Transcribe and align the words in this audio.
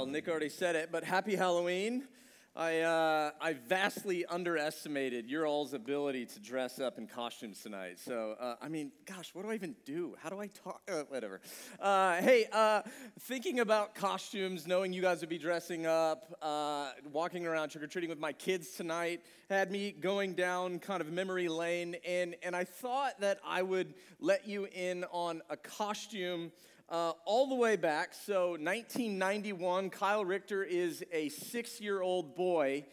Well, 0.00 0.06
Nick 0.06 0.28
already 0.28 0.48
said 0.48 0.76
it, 0.76 0.88
but 0.90 1.04
happy 1.04 1.36
Halloween. 1.36 2.08
I, 2.56 2.80
uh, 2.80 3.32
I 3.38 3.52
vastly 3.52 4.24
underestimated 4.24 5.28
your 5.28 5.46
all's 5.46 5.74
ability 5.74 6.24
to 6.24 6.40
dress 6.40 6.80
up 6.80 6.96
in 6.96 7.06
costumes 7.06 7.60
tonight. 7.62 7.98
So, 7.98 8.34
uh, 8.40 8.54
I 8.62 8.70
mean, 8.70 8.92
gosh, 9.04 9.34
what 9.34 9.44
do 9.44 9.50
I 9.50 9.54
even 9.56 9.76
do? 9.84 10.16
How 10.22 10.30
do 10.30 10.40
I 10.40 10.46
talk? 10.46 10.80
Uh, 10.90 11.02
whatever. 11.10 11.42
Uh, 11.78 12.14
hey, 12.22 12.46
uh, 12.50 12.80
thinking 13.20 13.60
about 13.60 13.94
costumes, 13.94 14.66
knowing 14.66 14.94
you 14.94 15.02
guys 15.02 15.20
would 15.20 15.28
be 15.28 15.36
dressing 15.36 15.84
up, 15.84 16.34
uh, 16.40 16.92
walking 17.12 17.46
around 17.46 17.68
trick 17.68 17.84
or 17.84 17.86
treating 17.86 18.08
with 18.08 18.18
my 18.18 18.32
kids 18.32 18.70
tonight 18.70 19.20
had 19.50 19.70
me 19.70 19.92
going 19.92 20.32
down 20.32 20.78
kind 20.78 21.02
of 21.02 21.12
memory 21.12 21.48
lane. 21.48 21.96
And, 22.08 22.36
and 22.42 22.56
I 22.56 22.64
thought 22.64 23.20
that 23.20 23.38
I 23.46 23.60
would 23.60 23.92
let 24.18 24.48
you 24.48 24.66
in 24.72 25.04
on 25.12 25.42
a 25.50 25.58
costume 25.58 26.52
uh, 26.90 27.12
all 27.24 27.48
the 27.48 27.54
way 27.54 27.76
back. 27.76 28.14
So, 28.14 28.50
1991, 28.50 29.90
Kyle 29.90 30.24
Richter 30.24 30.64
is 30.64 31.04
a 31.12 31.28
six 31.28 31.80
year 31.80 32.02
old 32.02 32.34
boy. 32.34 32.84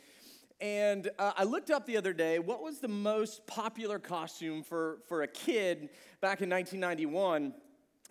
And 0.59 1.09
uh, 1.19 1.33
I 1.37 1.43
looked 1.43 1.69
up 1.69 1.85
the 1.85 1.97
other 1.97 2.13
day 2.13 2.39
what 2.39 2.63
was 2.63 2.79
the 2.79 2.87
most 2.87 3.45
popular 3.45 3.99
costume 3.99 4.63
for, 4.63 4.99
for 5.07 5.21
a 5.21 5.27
kid 5.27 5.89
back 6.19 6.41
in 6.41 6.49
1991. 6.49 7.53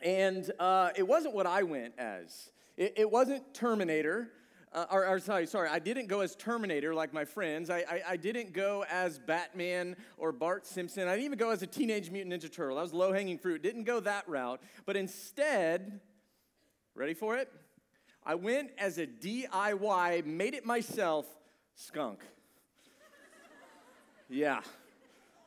And 0.02 0.50
uh, 0.58 0.90
it 0.94 1.06
wasn't 1.06 1.34
what 1.34 1.46
I 1.46 1.62
went 1.62 1.94
as, 1.98 2.50
it, 2.76 2.94
it 2.96 3.10
wasn't 3.10 3.54
Terminator 3.54 4.28
uh, 4.76 4.84
or, 4.90 5.06
or, 5.06 5.18
sorry, 5.18 5.46
sorry, 5.46 5.70
I 5.70 5.78
didn't 5.78 6.06
go 6.06 6.20
as 6.20 6.36
Terminator 6.36 6.94
like 6.94 7.14
my 7.14 7.24
friends. 7.24 7.70
I, 7.70 7.78
I, 7.78 8.02
I, 8.10 8.16
didn't 8.18 8.52
go 8.52 8.84
as 8.90 9.18
Batman 9.18 9.96
or 10.18 10.32
Bart 10.32 10.66
Simpson. 10.66 11.08
I 11.08 11.12
didn't 11.12 11.24
even 11.24 11.38
go 11.38 11.48
as 11.48 11.62
a 11.62 11.66
Teenage 11.66 12.10
Mutant 12.10 12.34
Ninja 12.34 12.52
Turtle. 12.52 12.76
That 12.76 12.82
was 12.82 12.92
low 12.92 13.10
hanging 13.10 13.38
fruit. 13.38 13.62
Didn't 13.62 13.84
go 13.84 14.00
that 14.00 14.28
route. 14.28 14.60
But 14.84 14.98
instead, 14.98 16.00
ready 16.94 17.14
for 17.14 17.38
it? 17.38 17.50
I 18.22 18.34
went 18.34 18.70
as 18.76 18.98
a 18.98 19.06
DIY, 19.06 20.26
made 20.26 20.52
it 20.52 20.66
myself, 20.66 21.24
skunk. 21.74 22.20
yeah. 24.28 24.60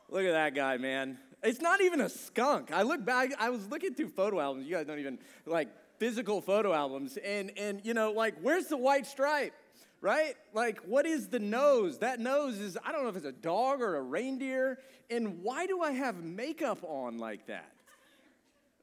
Look 0.08 0.24
at 0.24 0.32
that 0.32 0.56
guy, 0.56 0.76
man. 0.76 1.18
It's 1.44 1.60
not 1.60 1.80
even 1.80 2.00
a 2.00 2.08
skunk. 2.08 2.72
I 2.72 2.82
look 2.82 3.04
back, 3.04 3.30
I 3.38 3.50
was 3.50 3.64
looking 3.68 3.94
through 3.94 4.08
photo 4.08 4.40
albums. 4.40 4.66
You 4.66 4.74
guys 4.74 4.86
don't 4.86 4.98
even 4.98 5.20
like 5.46 5.68
physical 6.00 6.40
photo 6.40 6.72
albums. 6.72 7.16
And 7.18 7.52
and 7.56 7.80
you 7.84 7.94
know 7.94 8.10
like 8.10 8.34
where's 8.42 8.66
the 8.66 8.76
white 8.76 9.06
stripe 9.06 9.52
right? 10.00 10.34
Like 10.54 10.80
what 10.86 11.04
is 11.06 11.28
the 11.28 11.38
nose? 11.38 11.98
That 11.98 12.18
nose 12.18 12.58
is 12.58 12.76
i 12.84 12.90
don't 12.90 13.04
know 13.04 13.10
if 13.10 13.16
it's 13.16 13.26
a 13.26 13.32
dog 13.32 13.82
or 13.82 13.96
a 13.96 14.02
reindeer. 14.02 14.78
And 15.10 15.42
why 15.42 15.66
do 15.66 15.82
i 15.82 15.92
have 15.92 16.24
makeup 16.24 16.78
on 16.82 17.18
like 17.18 17.46
that? 17.46 17.70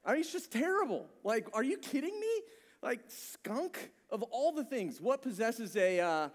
I 0.06 0.14
mean 0.14 0.22
it's 0.22 0.32
just 0.32 0.52
terrible. 0.52 1.08
Like 1.24 1.48
are 1.54 1.64
you 1.64 1.78
kidding 1.78 2.18
me? 2.18 2.42
Like 2.82 3.02
skunk 3.08 3.92
of 4.12 4.22
all 4.24 4.52
the 4.54 4.64
things. 4.64 5.02
What 5.02 5.24
possesses 5.24 5.76
a 5.76 6.00
uh, 6.00 6.30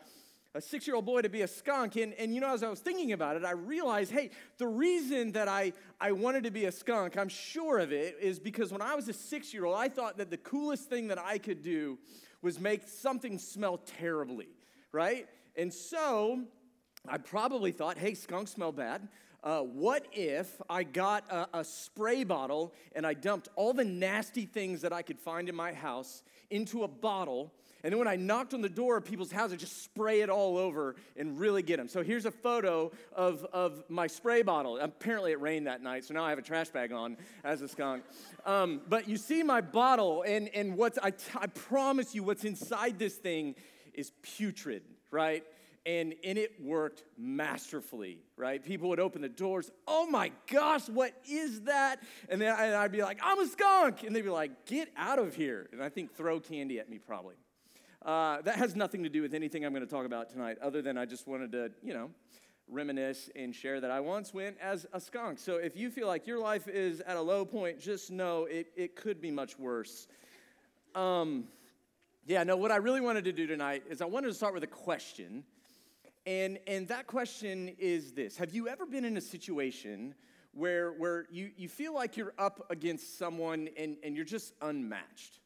a 0.55 0.61
six 0.61 0.87
year 0.87 0.97
old 0.97 1.07
boy 1.07 1.23
to 1.23 1.29
be 1.29 1.43
a 1.43 1.49
skunk. 1.49 1.97
And, 1.97 2.13
and 2.15 2.35
you 2.35 2.41
know, 2.41 2.53
as 2.53 2.63
I 2.63 2.69
was 2.69 2.81
thinking 2.81 3.13
about 3.13 3.37
it, 3.37 3.45
I 3.45 3.53
realized 3.53 4.13
hey, 4.13 4.31
the 4.59 4.67
reason 4.67 5.33
that 5.33 5.49
I, 5.49 5.73
I 6.01 6.13
wanted 6.13 6.45
to 6.45 6.51
be 6.51 6.67
a 6.67 6.73
skunk, 6.73 7.17
I'm 7.17 7.29
sure 7.29 7.79
of 7.79 7.93
it, 7.93 8.17
is 8.21 8.39
because 8.39 8.73
when 8.73 8.83
I 8.83 8.95
was 8.95 9.09
a 9.09 9.13
six 9.13 9.53
year 9.55 9.65
old, 9.65 9.77
I 9.77 9.89
thought 9.89 10.19
that 10.19 10.31
the 10.31 10.37
coolest 10.37 10.89
thing 10.89 11.09
that 11.09 11.19
I 11.19 11.39
could 11.39 11.63
do 11.63 11.99
was 12.43 12.61
make 12.61 12.89
something 12.89 13.39
smell 13.39 13.79
terribly, 13.79 14.49
right? 14.91 15.27
And 15.57 15.73
so 15.73 16.43
I 17.09 17.19
probably 17.19 17.73
thought, 17.73 17.99
hey, 17.99 18.15
skunks 18.15 18.53
smell 18.53 18.73
bad. 18.73 19.09
Uh, 19.43 19.61
what 19.61 20.07
if 20.13 20.61
I 20.71 20.85
got 20.85 21.31
a, 21.31 21.61
a 21.61 21.65
spray 21.65 22.25
bottle 22.25 22.73
and 22.95 23.07
I 23.07 23.15
dumped 23.15 23.49
all 23.57 23.73
the 23.73 23.85
nasty 23.85 24.47
things 24.47 24.83
that 24.83 24.93
I 24.93 25.03
could 25.03 25.19
find 25.19 25.49
in 25.49 25.55
my 25.55 25.73
house 25.73 26.23
into 26.51 26.85
a 26.85 26.89
bottle 26.89 27.53
and 27.85 27.93
then 27.93 27.99
when 27.99 28.09
I 28.09 28.17
knocked 28.17 28.55
on 28.55 28.61
the 28.61 28.69
door 28.69 28.97
of 28.97 29.05
people's 29.05 29.33
houses, 29.33 29.59
just 29.59 29.83
spray 29.83 30.21
it 30.21 30.31
all 30.31 30.57
over 30.57 30.95
and 31.17 31.39
really 31.39 31.63
get 31.63 31.79
them. 31.79 31.89
So 31.89 32.03
here's 32.03 32.27
a 32.27 32.31
photo 32.31 32.93
of, 33.13 33.45
of 33.53 33.83
my 33.89 34.07
spray 34.07 34.43
bottle. 34.43 34.79
Apparently 34.79 35.33
it 35.33 35.41
rained 35.41 35.67
that 35.67 35.83
night, 35.83 36.05
so 36.05 36.15
now 36.15 36.25
I 36.25 36.31
have 36.31 36.39
a 36.39 36.43
trash 36.43 36.69
bag 36.69 36.93
on 36.93 37.17
as 37.43 37.61
a 37.61 37.69
skunk. 37.69 38.05
Um, 38.47 38.83
but 38.89 39.09
you 39.09 39.17
see 39.17 39.43
my 39.43 39.61
bottle, 39.61 40.23
and, 40.23 40.49
and 40.55 40.77
what's, 40.77 40.99
I, 41.03 41.11
t- 41.11 41.33
I 41.35 41.49
promise 41.49 42.15
you, 42.15 42.23
what's 42.23 42.45
inside 42.45 42.99
this 43.01 43.17
thing 43.17 43.57
is 43.95 44.13
putrid, 44.23 44.83
right? 45.11 45.45
And, 45.85 46.15
and 46.23 46.39
it 46.39 46.53
worked 46.61 47.03
masterfully, 47.19 48.19
right? 48.37 48.65
People 48.65 48.89
would 48.91 49.01
open 49.01 49.21
the 49.21 49.29
doors, 49.29 49.71
oh 49.89 50.07
my 50.07 50.31
gosh, 50.51 50.89
what 50.89 51.13
is 51.29 51.63
that? 51.63 52.01
And 52.29 52.41
then 52.41 52.55
I'd 52.55 52.93
be 52.93 53.03
like, 53.03 53.19
I'm 53.23 53.41
a 53.41 53.47
skunk. 53.47 54.05
And 54.05 54.15
they'd 54.15 54.23
be 54.23 54.31
like, 54.31 54.67
get 54.67 54.91
out 54.97 55.19
of 55.19 55.35
here. 55.35 55.69
And 55.73 55.83
I 55.83 55.89
think 55.89 56.15
throw 56.15 56.41
candy 56.41 56.79
at 56.79 56.89
me 56.89 56.99
probably. 56.99 57.35
Uh, 58.05 58.43
that 58.43 58.57
has 58.57 58.75
nothing 58.75 59.03
to 59.05 59.09
do 59.09 59.23
with 59.23 59.35
anything 59.35 59.65
I'm 59.65 59.73
going 59.73 59.85
to 59.85 59.91
talk 59.91 60.07
about 60.07 60.31
tonight, 60.31 60.59
other 60.61 60.83
than 60.83 60.99
I 60.99 61.05
just 61.05 61.27
wanted 61.29 61.53
to, 61.53 61.71
you 61.83 61.95
know, 61.95 62.11
reminisce 62.69 63.29
and 63.37 63.55
share 63.55 63.81
that 63.81 63.91
I 63.91 64.01
once 64.01 64.33
went 64.33 64.57
as 64.61 64.87
a 64.93 65.01
skunk. 65.01 65.39
So 65.39 65.57
if 65.57 65.77
you 65.77 65.91
feel 65.91 66.07
like 66.07 66.27
your 66.27 66.39
life 66.39 66.69
is 66.69 67.01
at 67.01 67.17
a 67.17 67.21
low 67.21 67.45
point, 67.45 67.81
just 67.81 68.11
know 68.11 68.47
it, 68.47 68.73
it 68.77 68.97
could 68.97 69.21
be 69.21 69.31
much 69.31 69.59
worse. 69.59 70.09
Um, 70.95 71.45
yeah, 72.25 72.45
no, 72.45 72.57
what 72.57 72.71
I 72.71 72.77
really 72.77 73.01
wanted 73.01 73.25
to 73.25 73.33
do 73.33 73.47
tonight 73.47 73.85
is 73.89 74.01
I 74.01 74.05
wanted 74.07 74.29
to 74.29 74.35
start 74.35 74.55
with 74.55 74.63
a 74.63 74.69
question. 74.69 75.45
And, 76.25 76.59
and 76.67 76.87
that 76.89 77.07
question 77.07 77.75
is 77.79 78.13
this 78.13 78.37
Have 78.37 78.55
you 78.55 78.69
ever 78.69 78.87
been 78.87 79.05
in 79.05 79.17
a 79.17 79.21
situation 79.21 80.15
where, 80.53 80.93
where 80.93 81.27
you, 81.31 81.51
you 81.57 81.69
feel 81.69 81.95
like 81.95 82.17
you're 82.17 82.35
up 82.39 82.67
against 82.71 83.19
someone 83.19 83.69
and, 83.77 83.97
and 84.03 84.17
you're 84.17 84.25
just 84.25 84.55
unmatched? 84.61 85.41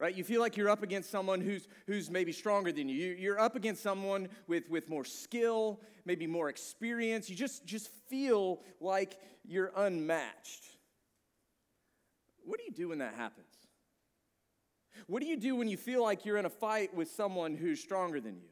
right? 0.00 0.14
You 0.14 0.24
feel 0.24 0.40
like 0.40 0.56
you're 0.56 0.68
up 0.68 0.82
against 0.82 1.10
someone 1.10 1.40
who's, 1.40 1.66
who's 1.86 2.10
maybe 2.10 2.32
stronger 2.32 2.70
than 2.70 2.88
you. 2.88 3.16
You're 3.18 3.40
up 3.40 3.56
against 3.56 3.82
someone 3.82 4.28
with, 4.46 4.68
with 4.70 4.88
more 4.88 5.04
skill, 5.04 5.80
maybe 6.04 6.26
more 6.26 6.48
experience. 6.48 7.28
You 7.28 7.36
just, 7.36 7.66
just 7.66 7.88
feel 8.08 8.60
like 8.80 9.18
you're 9.44 9.72
unmatched. 9.76 10.66
What 12.44 12.58
do 12.58 12.64
you 12.64 12.70
do 12.70 12.88
when 12.90 12.98
that 12.98 13.14
happens? 13.14 13.46
What 15.06 15.22
do 15.22 15.28
you 15.28 15.36
do 15.36 15.56
when 15.56 15.68
you 15.68 15.76
feel 15.76 16.02
like 16.02 16.24
you're 16.24 16.38
in 16.38 16.46
a 16.46 16.50
fight 16.50 16.94
with 16.94 17.10
someone 17.10 17.56
who's 17.56 17.80
stronger 17.80 18.20
than 18.20 18.36
you? 18.36 18.48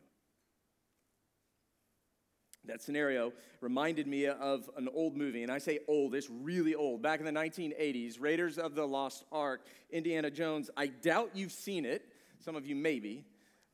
That 2.66 2.82
scenario 2.82 3.32
reminded 3.60 4.06
me 4.06 4.26
of 4.26 4.68
an 4.76 4.88
old 4.92 5.16
movie, 5.16 5.42
and 5.42 5.52
I 5.52 5.58
say 5.58 5.80
old, 5.88 6.14
it's 6.14 6.28
really 6.30 6.74
old. 6.74 7.02
Back 7.02 7.20
in 7.20 7.26
the 7.26 7.32
1980s, 7.32 8.20
Raiders 8.20 8.58
of 8.58 8.74
the 8.74 8.86
Lost 8.86 9.24
Ark, 9.30 9.64
Indiana 9.90 10.30
Jones. 10.30 10.70
I 10.76 10.88
doubt 10.88 11.30
you've 11.34 11.52
seen 11.52 11.84
it, 11.84 12.06
some 12.40 12.56
of 12.56 12.66
you 12.66 12.74
maybe. 12.74 13.24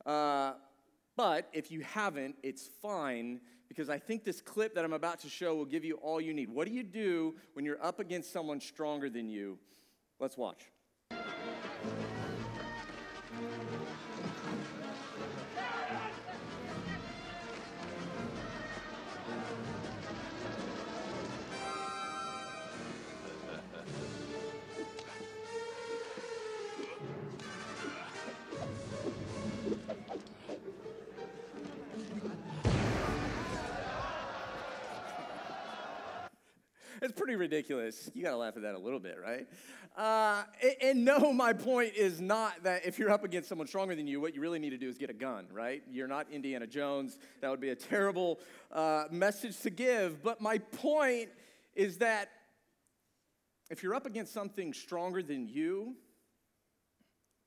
Uh, 0.05 0.53
but 1.15 1.49
if 1.53 1.71
you 1.71 1.81
haven't, 1.81 2.35
it's 2.43 2.69
fine 2.81 3.39
because 3.67 3.89
I 3.89 3.97
think 3.97 4.23
this 4.23 4.41
clip 4.41 4.75
that 4.75 4.85
I'm 4.85 4.93
about 4.93 5.19
to 5.21 5.29
show 5.29 5.55
will 5.55 5.65
give 5.65 5.83
you 5.83 5.95
all 5.95 6.21
you 6.21 6.33
need. 6.33 6.49
What 6.49 6.67
do 6.67 6.73
you 6.73 6.83
do 6.83 7.35
when 7.53 7.65
you're 7.65 7.83
up 7.83 7.99
against 7.99 8.31
someone 8.31 8.59
stronger 8.59 9.09
than 9.09 9.29
you? 9.29 9.57
Let's 10.19 10.37
watch. 10.37 10.61
Pretty 37.23 37.37
ridiculous. 37.37 38.11
You 38.13 38.21
got 38.21 38.31
to 38.31 38.37
laugh 38.37 38.57
at 38.57 38.63
that 38.63 38.75
a 38.75 38.77
little 38.77 38.99
bit, 38.99 39.17
right? 39.23 39.47
Uh, 39.95 40.43
and, 40.61 40.75
and, 40.81 41.05
no, 41.05 41.31
my 41.31 41.53
point 41.53 41.93
is 41.95 42.19
not 42.19 42.63
that 42.63 42.85
if 42.85 42.99
you're 42.99 43.11
up 43.11 43.23
against 43.23 43.47
someone 43.47 43.65
stronger 43.65 43.95
than 43.95 44.07
you, 44.07 44.19
what 44.19 44.35
you 44.35 44.41
really 44.41 44.59
need 44.59 44.71
to 44.71 44.77
do 44.77 44.89
is 44.89 44.97
get 44.97 45.09
a 45.09 45.13
gun, 45.13 45.47
right? 45.49 45.81
You're 45.89 46.09
not 46.09 46.29
Indiana 46.29 46.67
Jones. 46.67 47.17
That 47.39 47.49
would 47.49 47.61
be 47.61 47.69
a 47.69 47.75
terrible 47.75 48.41
uh, 48.73 49.05
message 49.09 49.57
to 49.61 49.69
give. 49.69 50.21
But 50.21 50.41
my 50.41 50.57
point 50.57 51.29
is 51.75 51.99
that 51.99 52.29
if 53.69 53.83
you're 53.83 53.95
up 53.95 54.05
against 54.05 54.33
something 54.33 54.73
stronger 54.73 55.23
than 55.23 55.47
you, 55.47 55.95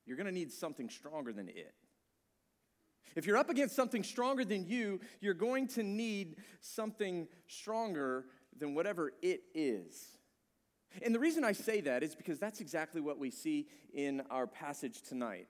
you're 0.07 0.17
going 0.17 0.25
to 0.25 0.33
need 0.33 0.51
something 0.51 0.89
stronger 0.89 1.33
than 1.33 1.49
it. 1.49 1.75
If 3.15 3.27
you're 3.27 3.37
up 3.37 3.51
against 3.51 3.75
something 3.75 4.03
stronger 4.03 4.43
than 4.43 4.65
you, 4.65 5.01
you're 5.21 5.35
going 5.35 5.67
to 5.69 5.83
need 5.83 6.37
something 6.61 7.27
stronger 7.47 8.25
than 8.59 8.75
whatever 8.75 9.13
it 9.21 9.41
is. 9.53 10.17
And 11.01 11.13
the 11.13 11.19
reason 11.19 11.43
I 11.43 11.51
say 11.51 11.81
that 11.81 12.03
is 12.03 12.15
because 12.15 12.39
that's 12.39 12.61
exactly 12.61 13.01
what 13.01 13.19
we 13.19 13.29
see 13.29 13.67
in 13.93 14.21
our 14.29 14.47
passage 14.47 15.01
tonight. 15.01 15.47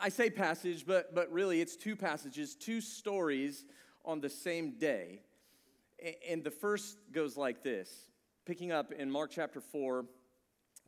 I 0.00 0.08
say 0.08 0.30
passage, 0.30 0.86
but, 0.86 1.14
but 1.14 1.32
really 1.32 1.60
it's 1.60 1.76
two 1.76 1.96
passages, 1.96 2.54
two 2.54 2.80
stories 2.80 3.64
on 4.04 4.20
the 4.20 4.30
same 4.30 4.78
day. 4.78 5.22
And 6.28 6.44
the 6.44 6.50
first 6.50 6.96
goes 7.12 7.36
like 7.36 7.62
this 7.62 7.90
picking 8.46 8.72
up 8.72 8.92
in 8.92 9.10
Mark 9.10 9.30
chapter 9.30 9.60
4, 9.60 10.04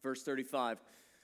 verse 0.02 0.22
35. 0.22 0.78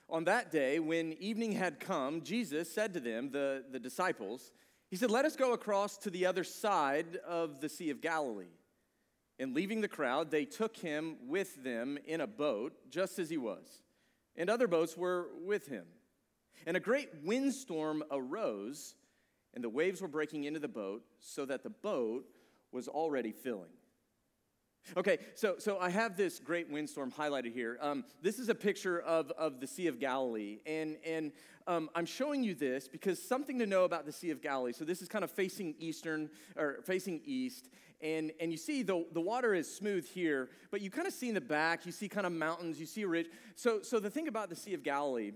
On 0.09 0.25
that 0.25 0.51
day, 0.51 0.79
when 0.79 1.13
evening 1.15 1.53
had 1.53 1.79
come, 1.79 2.23
Jesus 2.23 2.73
said 2.73 2.95
to 2.95 3.01
them, 3.01 3.31
the, 3.31 3.65
the 3.71 3.79
disciples, 3.79 4.53
He 4.91 4.97
said, 4.97 5.11
Let 5.11 5.25
us 5.25 5.37
go 5.37 5.53
across 5.53 5.97
to 5.99 6.11
the 6.11 6.27
other 6.27 6.45
side 6.45 7.17
of 7.27 7.61
the 7.61 7.69
Sea 7.69 7.91
of 7.91 8.01
Galilee. 8.01 8.57
And 9.43 9.57
leaving 9.57 9.81
the 9.81 9.89
crowd, 9.89 10.31
they 10.31 10.45
took 10.45 10.77
him 10.77 11.17
with 11.27 11.65
them 11.65 11.99
in 12.07 12.21
a 12.21 12.29
boat, 12.29 12.75
just 12.89 13.19
as 13.19 13.29
he 13.29 13.39
was. 13.39 13.83
And 14.37 14.49
other 14.49 14.69
boats 14.69 14.97
were 14.97 15.31
with 15.45 15.67
him. 15.67 15.85
And 16.65 16.77
a 16.77 16.81
great 16.81 17.09
windstorm 17.25 18.05
arose, 18.13 18.95
and 19.53 19.65
the 19.65 19.69
waves 19.69 20.01
were 20.01 20.07
breaking 20.07 20.45
into 20.45 20.61
the 20.61 20.69
boat, 20.69 21.03
so 21.19 21.45
that 21.47 21.65
the 21.65 21.71
boat 21.71 22.25
was 22.71 22.87
already 22.87 23.33
filling. 23.33 23.73
Okay, 24.97 25.19
so, 25.35 25.55
so 25.59 25.79
I 25.79 25.89
have 25.91 26.17
this 26.17 26.39
great 26.39 26.71
windstorm 26.71 27.11
highlighted 27.11 27.53
here. 27.53 27.79
Um, 27.81 28.05
this 28.21 28.39
is 28.39 28.49
a 28.49 28.55
picture 28.55 29.01
of, 29.01 29.31
of 29.33 29.61
the 29.61 29.67
Sea 29.67 29.87
of 29.87 29.99
Galilee. 29.99 30.59
And, 30.67 30.97
and 31.07 31.33
um, 31.67 31.89
I'm 31.95 32.05
showing 32.05 32.43
you 32.43 32.55
this 32.55 32.89
because 32.89 33.23
something 33.23 33.59
to 33.61 33.67
know 33.67 33.85
about 33.85 34.07
the 34.07 34.13
Sea 34.13 34.31
of 34.31 34.43
Galilee. 34.43 34.73
So 34.73 34.85
this 34.85 35.01
is 35.01 35.09
kind 35.09 35.25
of 35.25 35.31
facing 35.31 35.75
eastern, 35.79 36.29
or 36.57 36.81
facing 36.85 37.21
east. 37.25 37.71
And, 38.01 38.33
and 38.41 38.51
you 38.51 38.59
see 38.59 38.83
the, 38.83 39.07
the 39.13 39.21
water 39.21 39.55
is 39.55 39.73
smooth 39.73 40.07
here, 40.07 40.51
but 40.71 40.81
you 40.81 40.91
kind 40.91 41.07
of 41.07 41.13
see 41.13 41.29
in 41.29 41.35
the 41.35 41.41
back, 41.41 41.87
you 41.87 41.93
see 41.93 42.09
kind 42.09 42.27
of 42.27 42.33
mountains, 42.33 42.81
you 42.81 42.87
see 42.87 43.03
a 43.03 43.09
ridge. 43.09 43.29
So, 43.55 43.81
so 43.83 44.01
the 44.01 44.11
thing 44.11 44.27
about 44.27 44.51
the 44.51 44.57
Sea 44.57 44.75
of 44.75 44.83
Galilee 44.83 45.33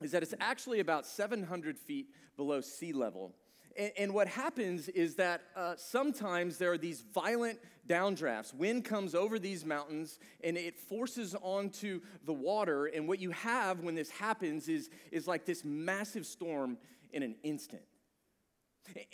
is 0.00 0.12
that 0.12 0.22
it's 0.22 0.34
actually 0.40 0.80
about 0.80 1.06
700 1.06 1.78
feet 1.78 2.06
below 2.36 2.62
sea 2.62 2.92
level. 2.92 3.34
And, 3.78 3.92
and 3.96 4.14
what 4.14 4.28
happens 4.28 4.88
is 4.88 5.14
that 5.14 5.42
uh, 5.56 5.74
sometimes 5.76 6.58
there 6.58 6.72
are 6.72 6.78
these 6.78 7.00
violent 7.14 7.60
downdrafts. 7.88 8.52
Wind 8.52 8.84
comes 8.84 9.14
over 9.14 9.38
these 9.38 9.64
mountains 9.64 10.18
and 10.44 10.58
it 10.58 10.76
forces 10.76 11.34
onto 11.40 12.00
the 12.26 12.34
water. 12.34 12.86
And 12.86 13.08
what 13.08 13.20
you 13.20 13.30
have 13.30 13.80
when 13.80 13.94
this 13.94 14.10
happens 14.10 14.68
is, 14.68 14.90
is 15.10 15.26
like 15.26 15.46
this 15.46 15.64
massive 15.64 16.26
storm 16.26 16.76
in 17.12 17.22
an 17.22 17.36
instant. 17.42 17.82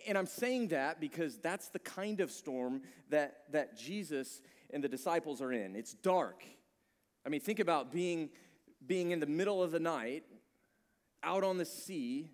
And 0.09 0.17
I'm 0.17 0.27
saying 0.27 0.69
that 0.69 1.01
because 1.01 1.39
that's 1.39 1.69
the 1.69 1.79
kind 1.79 2.21
of 2.21 2.31
storm 2.31 2.83
that, 3.11 3.43
that 3.53 3.77
Jesus 3.77 4.41
and 4.71 4.83
the 4.83 4.89
disciples 4.89 5.43
are 5.43 5.53
in. 5.53 5.77
It's 5.77 5.95
dark. 5.95 6.45
I 7.27 7.29
mean, 7.29 7.41
think 7.41 7.59
about 7.59 7.93
being, 7.93 8.31
being 8.87 9.11
in 9.11 9.21
the 9.21 9.27
middle 9.27 9.63
of 9.63 9.73
the 9.73 9.81
night 9.81 10.25
out 11.23 11.43
on 11.43 11.59
the 11.59 11.65
sea. 11.65 12.31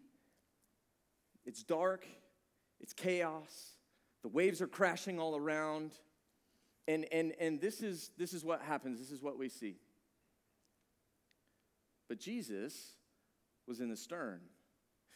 It's 1.46 1.62
dark, 1.62 2.06
it's 2.80 2.92
chaos. 2.92 3.76
The 4.22 4.28
waves 4.28 4.60
are 4.60 4.66
crashing 4.66 5.18
all 5.18 5.36
around. 5.36 5.92
And, 6.88 7.06
and, 7.12 7.32
and 7.38 7.60
this, 7.60 7.82
is, 7.82 8.10
this 8.18 8.32
is 8.32 8.44
what 8.44 8.62
happens. 8.62 8.98
This 8.98 9.10
is 9.10 9.22
what 9.22 9.38
we 9.38 9.48
see. 9.48 9.76
But 12.08 12.18
Jesus 12.18 12.92
was 13.68 13.80
in 13.80 13.88
the 13.88 13.96
stern, 13.96 14.40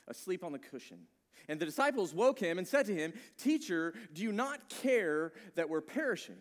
asleep 0.06 0.44
on 0.44 0.52
the 0.52 0.58
cushion. 0.58 1.00
And 1.48 1.58
the 1.58 1.66
disciples 1.66 2.14
woke 2.14 2.38
him 2.38 2.58
and 2.58 2.66
said 2.66 2.86
to 2.86 2.94
him, 2.94 3.12
Teacher, 3.36 3.94
do 4.12 4.22
you 4.22 4.32
not 4.32 4.68
care 4.68 5.32
that 5.56 5.68
we're 5.68 5.80
perishing? 5.80 6.38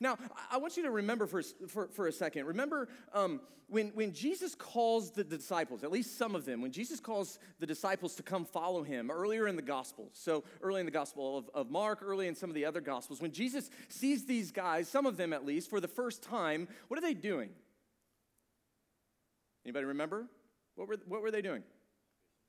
Now, 0.00 0.18
I 0.50 0.58
want 0.58 0.76
you 0.76 0.82
to 0.84 0.90
remember 0.90 1.26
for, 1.26 1.42
for, 1.68 1.88
for 1.88 2.06
a 2.06 2.12
second. 2.12 2.46
Remember 2.46 2.88
um, 3.12 3.40
when, 3.68 3.88
when 3.88 4.12
Jesus 4.12 4.54
calls 4.54 5.10
the 5.10 5.24
disciples, 5.24 5.84
at 5.84 5.90
least 5.90 6.18
some 6.18 6.34
of 6.34 6.44
them, 6.44 6.60
when 6.60 6.72
Jesus 6.72 7.00
calls 7.00 7.38
the 7.60 7.66
disciples 7.66 8.14
to 8.16 8.22
come 8.22 8.44
follow 8.44 8.82
him 8.82 9.10
earlier 9.10 9.48
in 9.48 9.56
the 9.56 9.62
Gospels, 9.62 10.10
so 10.14 10.44
early 10.62 10.80
in 10.80 10.86
the 10.86 10.92
Gospel 10.92 11.38
of, 11.38 11.50
of 11.54 11.70
Mark, 11.70 12.00
early 12.02 12.28
in 12.28 12.34
some 12.34 12.50
of 12.50 12.54
the 12.54 12.64
other 12.64 12.80
Gospels, 12.80 13.20
when 13.20 13.32
Jesus 13.32 13.70
sees 13.88 14.26
these 14.26 14.52
guys, 14.52 14.88
some 14.88 15.06
of 15.06 15.16
them 15.16 15.32
at 15.32 15.44
least, 15.44 15.70
for 15.70 15.80
the 15.80 15.88
first 15.88 16.22
time, 16.22 16.68
what 16.88 16.98
are 16.98 17.02
they 17.02 17.14
doing? 17.14 17.50
Anybody 19.64 19.86
remember? 19.86 20.26
What 20.76 20.88
were, 20.88 20.96
what 21.06 21.22
were 21.22 21.30
they 21.30 21.42
doing? 21.42 21.62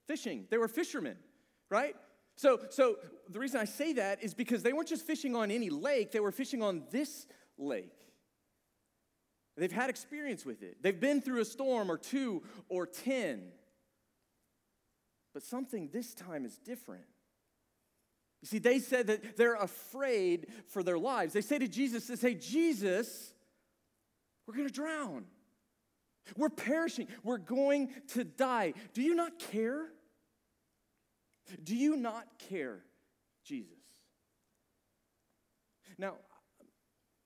Fishing. 0.07 0.45
They 0.49 0.57
were 0.57 0.67
fishermen, 0.67 1.17
right? 1.69 1.95
So, 2.35 2.59
so 2.69 2.97
the 3.29 3.39
reason 3.39 3.59
I 3.61 3.65
say 3.65 3.93
that 3.93 4.23
is 4.23 4.33
because 4.33 4.61
they 4.61 4.73
weren't 4.73 4.89
just 4.89 5.05
fishing 5.05 5.35
on 5.35 5.51
any 5.51 5.69
lake, 5.69 6.11
they 6.11 6.19
were 6.19 6.31
fishing 6.31 6.61
on 6.61 6.83
this 6.91 7.27
lake. 7.57 7.93
They've 9.57 9.71
had 9.71 9.89
experience 9.89 10.45
with 10.45 10.61
it. 10.61 10.83
They've 10.83 10.99
been 10.99 11.21
through 11.21 11.39
a 11.39 11.45
storm 11.45 11.89
or 11.89 11.97
two 11.97 12.43
or 12.67 12.85
ten. 12.85 13.43
But 15.33 15.43
something 15.43 15.89
this 15.93 16.13
time 16.13 16.45
is 16.45 16.57
different. 16.57 17.05
You 18.41 18.47
see, 18.47 18.59
they 18.59 18.79
said 18.79 19.07
that 19.07 19.37
they're 19.37 19.55
afraid 19.55 20.47
for 20.67 20.83
their 20.83 20.99
lives. 20.99 21.33
They 21.33 21.41
say 21.41 21.57
to 21.57 21.67
Jesus, 21.67 22.07
they 22.07 22.15
say, 22.15 22.35
Jesus, 22.35 23.33
we're 24.45 24.55
going 24.55 24.67
to 24.67 24.73
drown. 24.73 25.25
We're 26.35 26.49
perishing. 26.49 27.07
We're 27.23 27.37
going 27.37 27.89
to 28.09 28.23
die. 28.23 28.73
Do 28.93 29.01
you 29.01 29.15
not 29.15 29.39
care? 29.39 29.85
Do 31.63 31.75
you 31.75 31.95
not 31.95 32.25
care, 32.49 32.79
Jesus? 33.43 33.77
Now, 35.97 36.15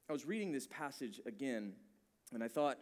I 0.09 0.13
was 0.13 0.25
reading 0.25 0.51
this 0.51 0.67
passage 0.67 1.21
again, 1.25 1.73
and 2.33 2.43
I 2.43 2.47
thought, 2.47 2.77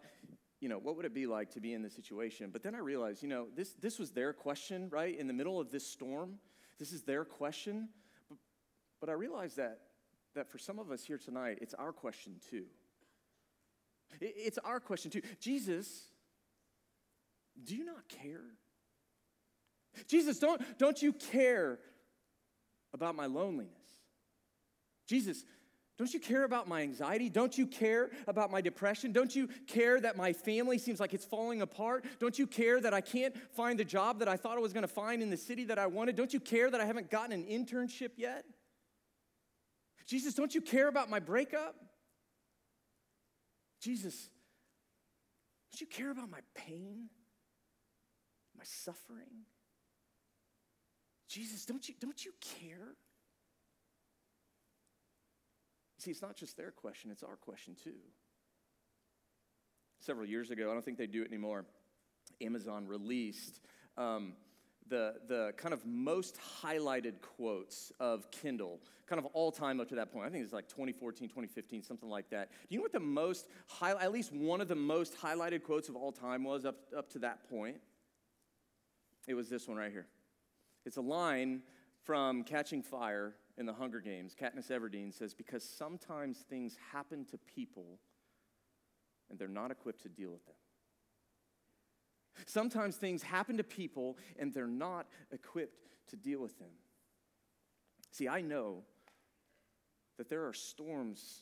you 0.59 0.69
know, 0.69 0.79
what 0.79 0.95
would 0.95 1.05
it 1.05 1.13
be 1.13 1.27
like 1.27 1.51
to 1.51 1.59
be 1.59 1.73
in 1.73 1.81
this 1.81 1.93
situation? 1.93 2.49
But 2.51 2.63
then 2.63 2.73
I 2.73 2.79
realized, 2.79 3.21
you 3.21 3.29
know, 3.29 3.47
this, 3.55 3.73
this 3.73 3.99
was 3.99 4.11
their 4.11 4.33
question, 4.33 4.89
right? 4.89 5.17
In 5.17 5.27
the 5.27 5.33
middle 5.33 5.59
of 5.59 5.71
this 5.71 5.85
storm, 5.85 6.39
this 6.79 6.91
is 6.91 7.03
their 7.03 7.25
question. 7.25 7.89
But, 8.27 8.37
but 8.99 9.09
I 9.09 9.13
realized 9.13 9.57
that, 9.57 9.79
that 10.35 10.49
for 10.49 10.57
some 10.57 10.79
of 10.79 10.91
us 10.91 11.03
here 11.03 11.17
tonight, 11.17 11.59
it's 11.61 11.73
our 11.75 11.91
question 11.91 12.37
too. 12.49 12.65
It, 14.19 14.33
it's 14.35 14.57
our 14.59 14.79
question 14.79 15.11
too. 15.11 15.21
Jesus, 15.39 16.05
do 17.63 17.75
you 17.75 17.85
not 17.85 18.07
care? 18.09 18.45
Jesus, 20.07 20.39
don't, 20.39 20.61
don't 20.77 21.01
you 21.01 21.13
care 21.13 21.79
about 22.93 23.15
my 23.15 23.25
loneliness? 23.25 23.71
Jesus, 25.07 25.43
don't 25.97 26.13
you 26.13 26.19
care 26.19 26.43
about 26.43 26.67
my 26.67 26.81
anxiety? 26.81 27.27
Don't 27.27 27.57
you 27.57 27.65
care 27.65 28.11
about 28.27 28.51
my 28.51 28.61
depression? 28.61 29.11
Don't 29.11 29.35
you 29.35 29.49
care 29.65 29.99
that 29.99 30.15
my 30.15 30.31
family 30.31 30.77
seems 30.77 30.99
like 30.99 31.13
it's 31.13 31.25
falling 31.25 31.63
apart? 31.63 32.05
Don't 32.19 32.37
you 32.37 32.45
care 32.45 32.79
that 32.79 32.93
I 32.93 33.01
can't 33.01 33.35
find 33.53 33.79
the 33.79 33.85
job 33.85 34.19
that 34.19 34.27
I 34.27 34.37
thought 34.37 34.57
I 34.57 34.61
was 34.61 34.73
going 34.73 34.83
to 34.83 34.87
find 34.87 35.23
in 35.23 35.31
the 35.31 35.37
city 35.37 35.63
that 35.65 35.79
I 35.79 35.87
wanted? 35.87 36.15
Don't 36.15 36.33
you 36.33 36.39
care 36.39 36.69
that 36.69 36.79
I 36.79 36.85
haven't 36.85 37.09
gotten 37.09 37.31
an 37.31 37.45
internship 37.45 38.11
yet? 38.15 38.45
Jesus, 40.05 40.35
don't 40.35 40.53
you 40.53 40.61
care 40.61 40.87
about 40.87 41.09
my 41.09 41.19
breakup? 41.19 41.75
Jesus, 43.81 44.29
don't 45.71 45.81
you 45.81 45.87
care 45.87 46.11
about 46.11 46.29
my 46.29 46.39
pain, 46.53 47.09
my 48.55 48.63
suffering? 48.63 49.45
Jesus, 51.27 51.65
don't 51.65 51.87
you, 51.87 51.95
don't 51.99 52.23
you 52.23 52.31
care? 52.59 52.95
See, 55.97 56.11
it's 56.11 56.21
not 56.21 56.35
just 56.35 56.55
their 56.57 56.71
question, 56.71 57.11
it's 57.11 57.23
our 57.23 57.35
question 57.35 57.75
too. 57.83 57.99
Several 59.99 60.25
years 60.25 60.51
ago, 60.51 60.69
I 60.69 60.73
don't 60.73 60.85
think 60.85 60.97
they 60.97 61.07
do 61.07 61.21
it 61.21 61.27
anymore, 61.27 61.65
Amazon 62.39 62.87
released 62.87 63.59
um, 63.97 64.33
the, 64.89 65.15
the 65.27 65.53
kind 65.57 65.73
of 65.73 65.85
most 65.85 66.37
highlighted 66.63 67.15
quotes 67.21 67.91
of 67.99 68.29
Kindle, 68.31 68.79
kind 69.07 69.19
of 69.19 69.25
all 69.33 69.51
time 69.51 69.79
up 69.79 69.89
to 69.89 69.95
that 69.95 70.13
point. 70.13 70.25
I 70.25 70.29
think 70.29 70.43
it's 70.43 70.53
like 70.53 70.67
2014, 70.67 71.27
2015, 71.27 71.83
something 71.83 72.09
like 72.09 72.29
that. 72.29 72.51
Do 72.51 72.57
you 72.69 72.77
know 72.77 72.83
what 72.83 72.93
the 72.93 72.99
most, 72.99 73.47
high, 73.65 73.91
at 73.91 74.11
least 74.11 74.31
one 74.31 74.61
of 74.61 74.67
the 74.67 74.75
most 74.75 75.19
highlighted 75.19 75.63
quotes 75.63 75.89
of 75.89 75.95
all 75.95 76.11
time 76.11 76.43
was 76.43 76.65
up, 76.65 76.77
up 76.95 77.09
to 77.11 77.19
that 77.19 77.49
point? 77.49 77.77
It 79.27 79.33
was 79.33 79.49
this 79.49 79.67
one 79.67 79.77
right 79.77 79.91
here. 79.91 80.07
It's 80.87 80.95
a 80.95 81.01
line 81.01 81.63
from 82.05 82.45
Catching 82.45 82.81
Fire 82.81 83.35
in 83.57 83.65
the 83.65 83.73
Hunger 83.73 83.99
Games. 83.99 84.33
Katniss 84.41 84.71
Everdeen 84.71 85.13
says, 85.13 85.33
Because 85.33 85.61
sometimes 85.61 86.37
things 86.49 86.77
happen 86.93 87.25
to 87.25 87.37
people 87.39 87.99
and 89.29 89.37
they're 89.37 89.49
not 89.49 89.69
equipped 89.69 90.03
to 90.03 90.09
deal 90.09 90.31
with 90.31 90.45
them. 90.45 90.55
Sometimes 92.45 92.95
things 92.95 93.21
happen 93.21 93.57
to 93.57 93.65
people 93.65 94.17
and 94.39 94.53
they're 94.53 94.65
not 94.65 95.07
equipped 95.33 95.89
to 96.07 96.15
deal 96.15 96.39
with 96.39 96.57
them. 96.57 96.71
See, 98.11 98.29
I 98.29 98.39
know 98.39 98.83
that 100.17 100.29
there 100.29 100.47
are 100.47 100.53
storms 100.53 101.41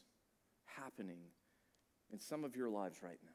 happening 0.64 1.20
in 2.12 2.18
some 2.20 2.44
of 2.44 2.56
your 2.56 2.70
lives 2.72 3.04
right 3.04 3.20
now 3.24 3.35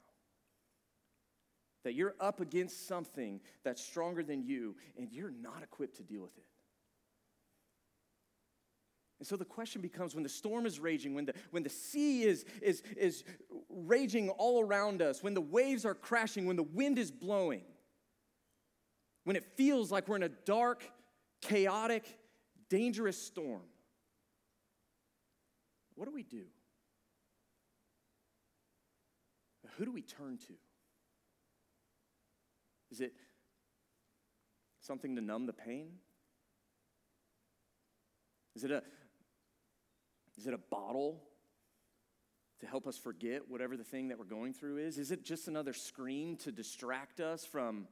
that 1.84 1.94
you're 1.94 2.14
up 2.20 2.40
against 2.40 2.86
something 2.86 3.40
that's 3.64 3.82
stronger 3.82 4.22
than 4.22 4.42
you 4.42 4.76
and 4.98 5.10
you're 5.10 5.30
not 5.30 5.62
equipped 5.62 5.96
to 5.96 6.02
deal 6.02 6.20
with 6.20 6.36
it. 6.36 6.44
And 9.18 9.26
so 9.26 9.36
the 9.36 9.44
question 9.44 9.82
becomes 9.82 10.14
when 10.14 10.22
the 10.22 10.30
storm 10.30 10.64
is 10.64 10.80
raging, 10.80 11.14
when 11.14 11.26
the, 11.26 11.34
when 11.50 11.62
the 11.62 11.68
sea 11.68 12.22
is, 12.22 12.46
is, 12.62 12.82
is 12.96 13.22
raging 13.68 14.30
all 14.30 14.62
around 14.62 15.02
us, 15.02 15.22
when 15.22 15.34
the 15.34 15.42
waves 15.42 15.84
are 15.84 15.94
crashing, 15.94 16.46
when 16.46 16.56
the 16.56 16.62
wind 16.62 16.98
is 16.98 17.10
blowing, 17.10 17.62
when 19.24 19.36
it 19.36 19.44
feels 19.56 19.92
like 19.92 20.08
we're 20.08 20.16
in 20.16 20.22
a 20.22 20.30
dark, 20.30 20.82
chaotic, 21.42 22.18
dangerous 22.70 23.20
storm, 23.20 23.60
what 25.96 26.06
do 26.06 26.14
we 26.14 26.22
do? 26.22 26.44
Who 29.76 29.84
do 29.84 29.92
we 29.92 30.00
turn 30.00 30.38
to? 30.46 30.54
Is 32.90 33.00
it 33.00 33.12
something 34.80 35.16
to 35.16 35.22
numb 35.22 35.46
the 35.46 35.52
pain? 35.52 35.92
Is 38.54 38.64
it 38.64 38.70
a 38.70 38.82
is 40.36 40.46
it 40.46 40.54
a 40.54 40.58
bottle 40.58 41.22
to 42.60 42.66
help 42.66 42.86
us 42.86 42.96
forget 42.96 43.42
whatever 43.48 43.76
the 43.76 43.84
thing 43.84 44.08
that 44.08 44.18
we're 44.18 44.24
going 44.24 44.54
through 44.54 44.78
is? 44.78 44.98
Is 44.98 45.10
it 45.10 45.24
just 45.24 45.48
another 45.48 45.72
screen 45.72 46.36
to 46.38 46.52
distract 46.52 47.20
us 47.20 47.44
from 47.44 47.86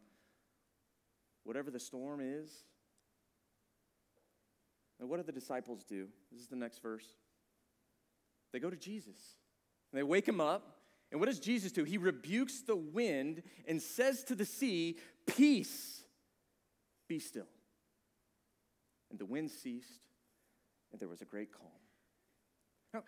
whatever 1.45 1.71
the 1.71 1.81
storm 1.81 2.21
is? 2.23 2.50
And 5.00 5.09
what 5.09 5.19
do 5.19 5.23
the 5.23 5.33
disciples 5.33 5.85
do? 5.85 6.09
This 6.33 6.40
is 6.40 6.49
the 6.49 6.57
next 6.57 6.83
verse. 6.83 7.07
They 8.52 8.59
go 8.59 8.71
to 8.71 8.76
Jesus. 8.76 9.17
And 9.93 9.99
they 9.99 10.02
wake 10.02 10.26
him 10.26 10.40
up. 10.40 10.78
And 11.11 11.21
what 11.21 11.27
does 11.29 11.41
Jesus 11.41 11.73
do? 11.73 11.85
He 11.85 11.99
rebukes 11.99 12.61
the 12.61 12.77
wind 12.77 13.43
and 13.67 13.81
says 13.81 14.25
to 14.25 14.35
the 14.35 14.45
sea, 14.45 14.99
Peace, 15.27 16.03
be 17.09 17.19
still. 17.19 17.49
And 19.11 19.19
the 19.19 19.25
wind 19.25 19.50
ceased, 19.50 20.03
and 20.93 21.00
there 21.00 21.09
was 21.09 21.23
a 21.23 21.25
great 21.25 21.50
calm. 21.50 21.71
Now, 22.93 23.05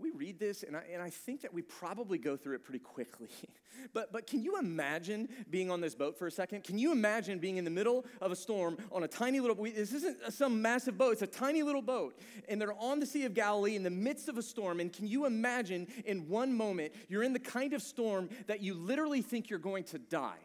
we 0.00 0.10
read 0.10 0.38
this, 0.38 0.62
and 0.62 0.76
I, 0.76 0.82
and 0.92 1.02
I 1.02 1.10
think 1.10 1.42
that 1.42 1.52
we 1.52 1.62
probably 1.62 2.18
go 2.18 2.36
through 2.36 2.56
it 2.56 2.64
pretty 2.64 2.78
quickly. 2.78 3.28
but, 3.92 4.12
but 4.12 4.26
can 4.26 4.42
you 4.42 4.58
imagine 4.58 5.28
being 5.50 5.70
on 5.70 5.80
this 5.80 5.94
boat 5.94 6.18
for 6.18 6.26
a 6.26 6.30
second? 6.30 6.64
Can 6.64 6.78
you 6.78 6.92
imagine 6.92 7.38
being 7.38 7.56
in 7.56 7.64
the 7.64 7.70
middle 7.70 8.04
of 8.20 8.32
a 8.32 8.36
storm 8.36 8.76
on 8.90 9.04
a 9.04 9.08
tiny 9.08 9.40
little 9.40 9.54
boat? 9.56 9.74
This 9.74 9.92
isn't 9.92 10.32
some 10.32 10.60
massive 10.62 10.98
boat, 10.98 11.12
it's 11.12 11.22
a 11.22 11.26
tiny 11.26 11.62
little 11.62 11.82
boat. 11.82 12.18
And 12.48 12.60
they're 12.60 12.74
on 12.74 13.00
the 13.00 13.06
Sea 13.06 13.24
of 13.24 13.34
Galilee 13.34 13.76
in 13.76 13.82
the 13.82 13.90
midst 13.90 14.28
of 14.28 14.38
a 14.38 14.42
storm. 14.42 14.80
And 14.80 14.92
can 14.92 15.06
you 15.06 15.26
imagine 15.26 15.86
in 16.04 16.28
one 16.28 16.52
moment, 16.52 16.92
you're 17.08 17.22
in 17.22 17.32
the 17.32 17.38
kind 17.38 17.72
of 17.72 17.82
storm 17.82 18.28
that 18.46 18.60
you 18.60 18.74
literally 18.74 19.22
think 19.22 19.50
you're 19.50 19.58
going 19.58 19.84
to 19.84 19.98
die? 19.98 20.38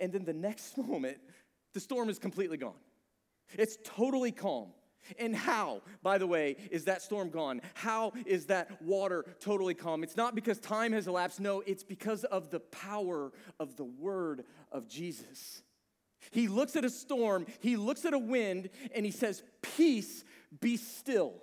And 0.00 0.12
then 0.12 0.24
the 0.24 0.32
next 0.32 0.76
moment, 0.88 1.18
the 1.74 1.80
storm 1.80 2.08
is 2.08 2.18
completely 2.18 2.56
gone. 2.56 2.74
It's 3.56 3.78
totally 3.84 4.32
calm. 4.32 4.68
And 5.18 5.34
how, 5.34 5.82
by 6.02 6.18
the 6.18 6.26
way, 6.26 6.56
is 6.70 6.84
that 6.84 7.02
storm 7.02 7.30
gone? 7.30 7.60
How 7.74 8.12
is 8.26 8.46
that 8.46 8.82
water 8.82 9.24
totally 9.40 9.74
calm? 9.74 10.02
It's 10.02 10.16
not 10.16 10.34
because 10.34 10.58
time 10.58 10.92
has 10.92 11.06
elapsed. 11.06 11.40
No, 11.40 11.62
it's 11.66 11.84
because 11.84 12.24
of 12.24 12.50
the 12.50 12.60
power 12.60 13.32
of 13.58 13.76
the 13.76 13.84
word 13.84 14.44
of 14.70 14.88
Jesus. 14.88 15.62
He 16.30 16.48
looks 16.48 16.76
at 16.76 16.84
a 16.84 16.90
storm, 16.90 17.46
he 17.60 17.76
looks 17.76 18.04
at 18.04 18.12
a 18.12 18.18
wind, 18.18 18.70
and 18.94 19.06
he 19.06 19.12
says, 19.12 19.42
Peace, 19.62 20.24
be 20.60 20.76
still. 20.76 21.34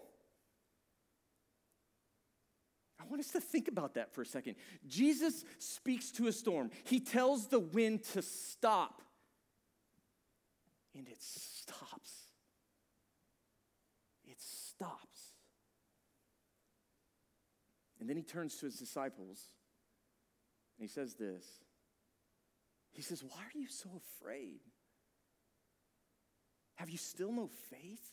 I 2.99 3.07
want 3.07 3.19
us 3.19 3.31
to 3.31 3.39
think 3.39 3.67
about 3.67 3.93
that 3.95 4.13
for 4.13 4.21
a 4.21 4.25
second. 4.25 4.55
Jesus 4.87 5.45
speaks 5.59 6.11
to 6.11 6.27
a 6.27 6.31
storm, 6.31 6.71
he 6.83 6.99
tells 6.99 7.47
the 7.47 7.59
wind 7.59 8.03
to 8.13 8.21
stop, 8.21 9.01
and 10.93 11.07
it 11.07 11.21
stops 11.21 12.25
stops. 14.77 15.19
And 18.05 18.09
then 18.11 18.17
he 18.17 18.23
turns 18.23 18.57
to 18.57 18.67
his 18.67 18.75
disciples 18.75 19.49
and 20.77 20.87
he 20.87 20.93
says 20.93 21.15
this 21.15 21.43
He 22.91 23.01
says, 23.01 23.23
Why 23.23 23.39
are 23.39 23.59
you 23.59 23.67
so 23.67 23.89
afraid? 24.21 24.59
Have 26.75 26.91
you 26.91 26.99
still 26.99 27.31
no 27.31 27.49
faith? 27.71 28.11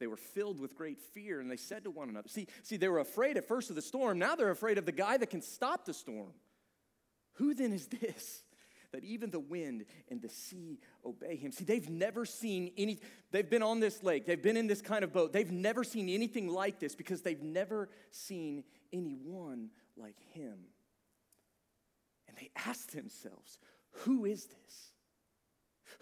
They 0.00 0.08
were 0.08 0.16
filled 0.16 0.58
with 0.58 0.74
great 0.74 0.98
fear 0.98 1.38
and 1.38 1.48
they 1.48 1.56
said 1.56 1.84
to 1.84 1.92
one 1.92 2.08
another, 2.08 2.28
See, 2.28 2.48
see, 2.64 2.76
they 2.76 2.88
were 2.88 2.98
afraid 2.98 3.36
at 3.36 3.46
first 3.46 3.70
of 3.70 3.76
the 3.76 3.82
storm. 3.82 4.18
Now 4.18 4.34
they're 4.34 4.50
afraid 4.50 4.78
of 4.78 4.84
the 4.84 4.90
guy 4.90 5.16
that 5.16 5.30
can 5.30 5.42
stop 5.42 5.84
the 5.84 5.94
storm. 5.94 6.32
Who 7.34 7.54
then 7.54 7.72
is 7.72 7.86
this? 7.86 8.42
That 8.92 9.04
even 9.04 9.30
the 9.30 9.40
wind 9.40 9.84
and 10.10 10.20
the 10.20 10.28
sea 10.28 10.78
obey 11.04 11.36
him. 11.36 11.52
See, 11.52 11.64
they've 11.64 11.88
never 11.88 12.24
seen 12.24 12.72
any, 12.76 13.00
they've 13.30 13.48
been 13.48 13.62
on 13.62 13.80
this 13.80 14.02
lake, 14.02 14.26
they've 14.26 14.42
been 14.42 14.56
in 14.56 14.66
this 14.66 14.82
kind 14.82 15.04
of 15.04 15.12
boat, 15.12 15.32
they've 15.32 15.50
never 15.50 15.84
seen 15.84 16.08
anything 16.08 16.48
like 16.48 16.80
this 16.80 16.94
because 16.94 17.22
they've 17.22 17.42
never 17.42 17.88
seen 18.10 18.64
anyone 18.92 19.70
like 19.96 20.18
him. 20.32 20.58
And 22.28 22.36
they 22.36 22.50
asked 22.66 22.92
themselves, 22.92 23.58
Who 24.04 24.24
is 24.24 24.46
this? 24.46 24.92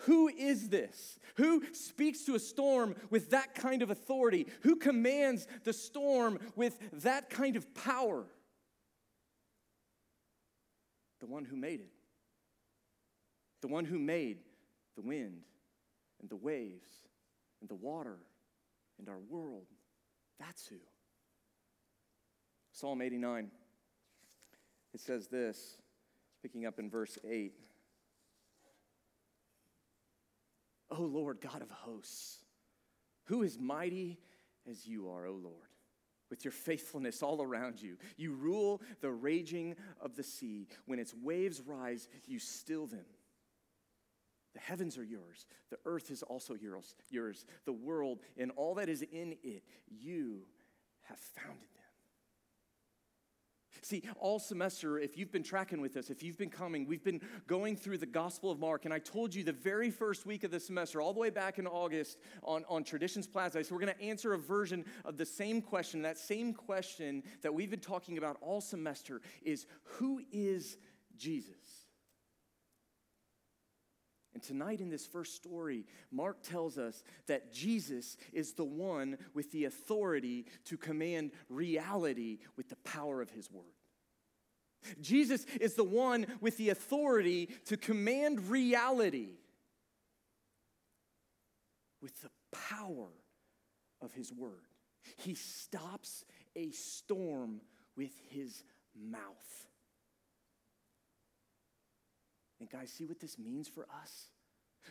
Who 0.02 0.28
is 0.28 0.68
this? 0.68 1.18
Who 1.36 1.62
speaks 1.72 2.24
to 2.24 2.34
a 2.34 2.38
storm 2.38 2.94
with 3.10 3.30
that 3.30 3.54
kind 3.54 3.82
of 3.82 3.90
authority? 3.90 4.46
Who 4.62 4.76
commands 4.76 5.46
the 5.64 5.72
storm 5.72 6.38
with 6.54 6.78
that 7.02 7.30
kind 7.30 7.56
of 7.56 7.74
power? 7.74 8.26
The 11.20 11.26
one 11.26 11.44
who 11.44 11.56
made 11.56 11.80
it 11.80 11.90
the 13.60 13.68
one 13.68 13.84
who 13.84 13.98
made 13.98 14.38
the 14.96 15.02
wind 15.02 15.42
and 16.20 16.28
the 16.30 16.36
waves 16.36 16.90
and 17.60 17.68
the 17.68 17.74
water 17.74 18.18
and 18.98 19.08
our 19.08 19.18
world. 19.18 19.66
That's 20.38 20.66
who. 20.66 20.76
Psalm 22.72 23.02
89, 23.02 23.50
it 24.94 25.00
says 25.00 25.26
this, 25.26 25.78
picking 26.42 26.66
up 26.66 26.78
in 26.78 26.88
verse 26.88 27.18
8. 27.28 27.52
O 30.90 31.02
Lord 31.02 31.40
God 31.40 31.60
of 31.60 31.70
hosts, 31.70 32.38
who 33.24 33.42
is 33.42 33.58
mighty 33.58 34.18
as 34.68 34.86
you 34.86 35.10
are, 35.10 35.26
O 35.26 35.32
Lord? 35.32 35.54
With 36.30 36.44
your 36.44 36.52
faithfulness 36.52 37.22
all 37.22 37.42
around 37.42 37.80
you, 37.80 37.96
you 38.16 38.32
rule 38.32 38.82
the 39.00 39.10
raging 39.10 39.76
of 40.00 40.14
the 40.14 40.22
sea. 40.22 40.68
When 40.86 40.98
its 40.98 41.14
waves 41.14 41.60
rise, 41.60 42.08
you 42.26 42.38
still 42.38 42.86
them. 42.86 43.04
The 44.58 44.64
heavens 44.64 44.98
are 44.98 45.04
yours. 45.04 45.46
The 45.70 45.78
earth 45.84 46.10
is 46.10 46.24
also 46.24 46.54
yours. 46.54 46.96
Yours. 47.10 47.46
The 47.64 47.72
world 47.72 48.18
and 48.36 48.50
all 48.56 48.74
that 48.74 48.88
is 48.88 49.02
in 49.02 49.36
it, 49.44 49.62
you 49.88 50.40
have 51.02 51.18
founded 51.18 51.60
them. 51.60 51.84
See, 53.82 54.02
all 54.18 54.40
semester, 54.40 54.98
if 54.98 55.16
you've 55.16 55.30
been 55.30 55.44
tracking 55.44 55.80
with 55.80 55.96
us, 55.96 56.10
if 56.10 56.24
you've 56.24 56.36
been 56.36 56.50
coming, 56.50 56.88
we've 56.88 57.04
been 57.04 57.20
going 57.46 57.76
through 57.76 57.98
the 57.98 58.06
Gospel 58.06 58.50
of 58.50 58.58
Mark. 58.58 58.84
And 58.84 58.92
I 58.92 58.98
told 58.98 59.32
you 59.32 59.44
the 59.44 59.52
very 59.52 59.92
first 59.92 60.26
week 60.26 60.42
of 60.42 60.50
the 60.50 60.58
semester, 60.58 61.00
all 61.00 61.12
the 61.12 61.20
way 61.20 61.30
back 61.30 61.60
in 61.60 61.66
August 61.68 62.18
on, 62.42 62.64
on 62.68 62.82
Traditions 62.82 63.28
Plaza, 63.28 63.62
so 63.62 63.76
we're 63.76 63.80
going 63.80 63.94
to 63.94 64.02
answer 64.02 64.32
a 64.32 64.38
version 64.38 64.84
of 65.04 65.16
the 65.16 65.26
same 65.26 65.62
question. 65.62 66.02
That 66.02 66.18
same 66.18 66.52
question 66.52 67.22
that 67.42 67.54
we've 67.54 67.70
been 67.70 67.78
talking 67.78 68.18
about 68.18 68.38
all 68.40 68.60
semester 68.60 69.20
is 69.40 69.66
who 69.84 70.20
is 70.32 70.78
Jesus? 71.16 71.77
And 74.34 74.42
tonight, 74.42 74.80
in 74.80 74.90
this 74.90 75.06
first 75.06 75.34
story, 75.34 75.86
Mark 76.10 76.42
tells 76.42 76.78
us 76.78 77.02
that 77.26 77.52
Jesus 77.52 78.16
is 78.32 78.52
the 78.52 78.64
one 78.64 79.18
with 79.34 79.50
the 79.52 79.64
authority 79.64 80.46
to 80.66 80.76
command 80.76 81.32
reality 81.48 82.38
with 82.56 82.68
the 82.68 82.76
power 82.76 83.20
of 83.22 83.30
his 83.30 83.50
word. 83.50 83.64
Jesus 85.00 85.44
is 85.60 85.74
the 85.74 85.84
one 85.84 86.26
with 86.40 86.56
the 86.56 86.68
authority 86.70 87.48
to 87.66 87.76
command 87.76 88.48
reality 88.48 89.38
with 92.00 92.20
the 92.22 92.30
power 92.52 93.08
of 94.00 94.12
his 94.12 94.32
word. 94.32 94.68
He 95.16 95.34
stops 95.34 96.24
a 96.54 96.70
storm 96.70 97.60
with 97.96 98.12
his 98.28 98.62
mouth. 98.94 99.66
And 102.60 102.68
guys, 102.70 102.90
see 102.90 103.06
what 103.06 103.20
this 103.20 103.38
means 103.38 103.68
for 103.68 103.86
us? 104.02 104.28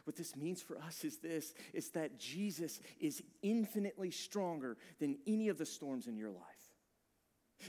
What 0.04 0.16
this 0.16 0.36
means 0.36 0.62
for 0.62 0.78
us 0.78 1.04
is 1.04 1.18
this 1.18 1.54
is 1.74 1.90
that 1.92 2.20
Jesus 2.20 2.80
is 3.00 3.24
infinitely 3.42 4.12
stronger 4.12 4.78
than 5.00 5.18
any 5.26 5.50
of 5.50 5.58
the 5.58 5.66
storms 5.66 6.08
in 6.08 6.18
your 6.18 6.30
life. 6.30 6.44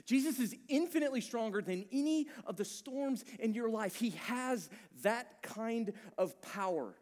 Jesus 0.04 0.38
is 0.38 0.54
infinitely 0.68 1.22
stronger 1.22 1.62
than 1.62 1.86
any 1.90 2.28
of 2.46 2.56
the 2.56 2.64
storms 2.64 3.24
in 3.38 3.54
your 3.54 3.70
life. 3.70 3.96
He 3.96 4.10
has 4.10 4.68
that 5.02 5.42
kind 5.42 5.92
of 6.18 6.40
power. 6.42 6.94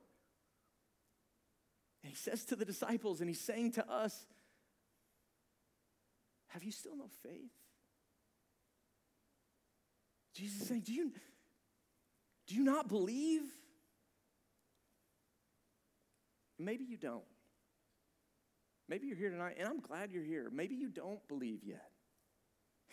And 2.02 2.12
he 2.12 2.14
says 2.14 2.44
to 2.46 2.56
the 2.56 2.64
disciples, 2.64 3.20
and 3.20 3.28
he's 3.28 3.40
saying 3.40 3.72
to 3.72 3.90
us, 3.90 4.26
Have 6.48 6.62
you 6.62 6.70
still 6.70 6.96
no 6.96 7.08
faith? 7.24 7.50
Jesus 10.34 10.60
is 10.60 10.68
saying, 10.68 10.82
Do 10.82 10.92
you, 10.92 11.12
do 12.46 12.54
you 12.54 12.64
not 12.64 12.88
believe? 12.88 13.42
Maybe 16.58 16.84
you 16.84 16.96
don't. 16.96 17.24
Maybe 18.88 19.08
you're 19.08 19.16
here 19.16 19.30
tonight, 19.30 19.56
and 19.58 19.68
I'm 19.68 19.80
glad 19.80 20.12
you're 20.12 20.24
here. 20.24 20.48
Maybe 20.52 20.76
you 20.76 20.88
don't 20.88 21.26
believe 21.28 21.64
yet. 21.64 21.90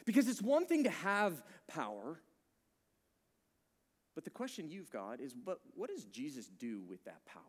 Because 0.05 0.27
it's 0.27 0.41
one 0.41 0.65
thing 0.65 0.83
to 0.86 0.89
have 0.89 1.43
power, 1.67 2.19
but 4.15 4.24
the 4.24 4.31
question 4.31 4.69
you've 4.69 4.89
got 4.89 5.19
is 5.19 5.33
but 5.33 5.60
what 5.75 5.89
does 5.89 6.05
Jesus 6.05 6.48
do 6.48 6.81
with 6.88 7.03
that 7.05 7.25
power? 7.25 7.41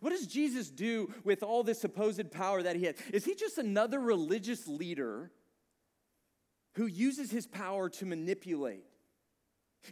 What 0.00 0.10
does 0.10 0.26
Jesus 0.26 0.70
do 0.70 1.12
with 1.24 1.42
all 1.42 1.64
this 1.64 1.80
supposed 1.80 2.30
power 2.30 2.62
that 2.62 2.76
he 2.76 2.84
has? 2.84 2.94
Is 3.12 3.24
he 3.24 3.34
just 3.34 3.58
another 3.58 3.98
religious 3.98 4.68
leader 4.68 5.32
who 6.76 6.86
uses 6.86 7.32
his 7.32 7.48
power 7.48 7.88
to 7.88 8.06
manipulate? 8.06 8.84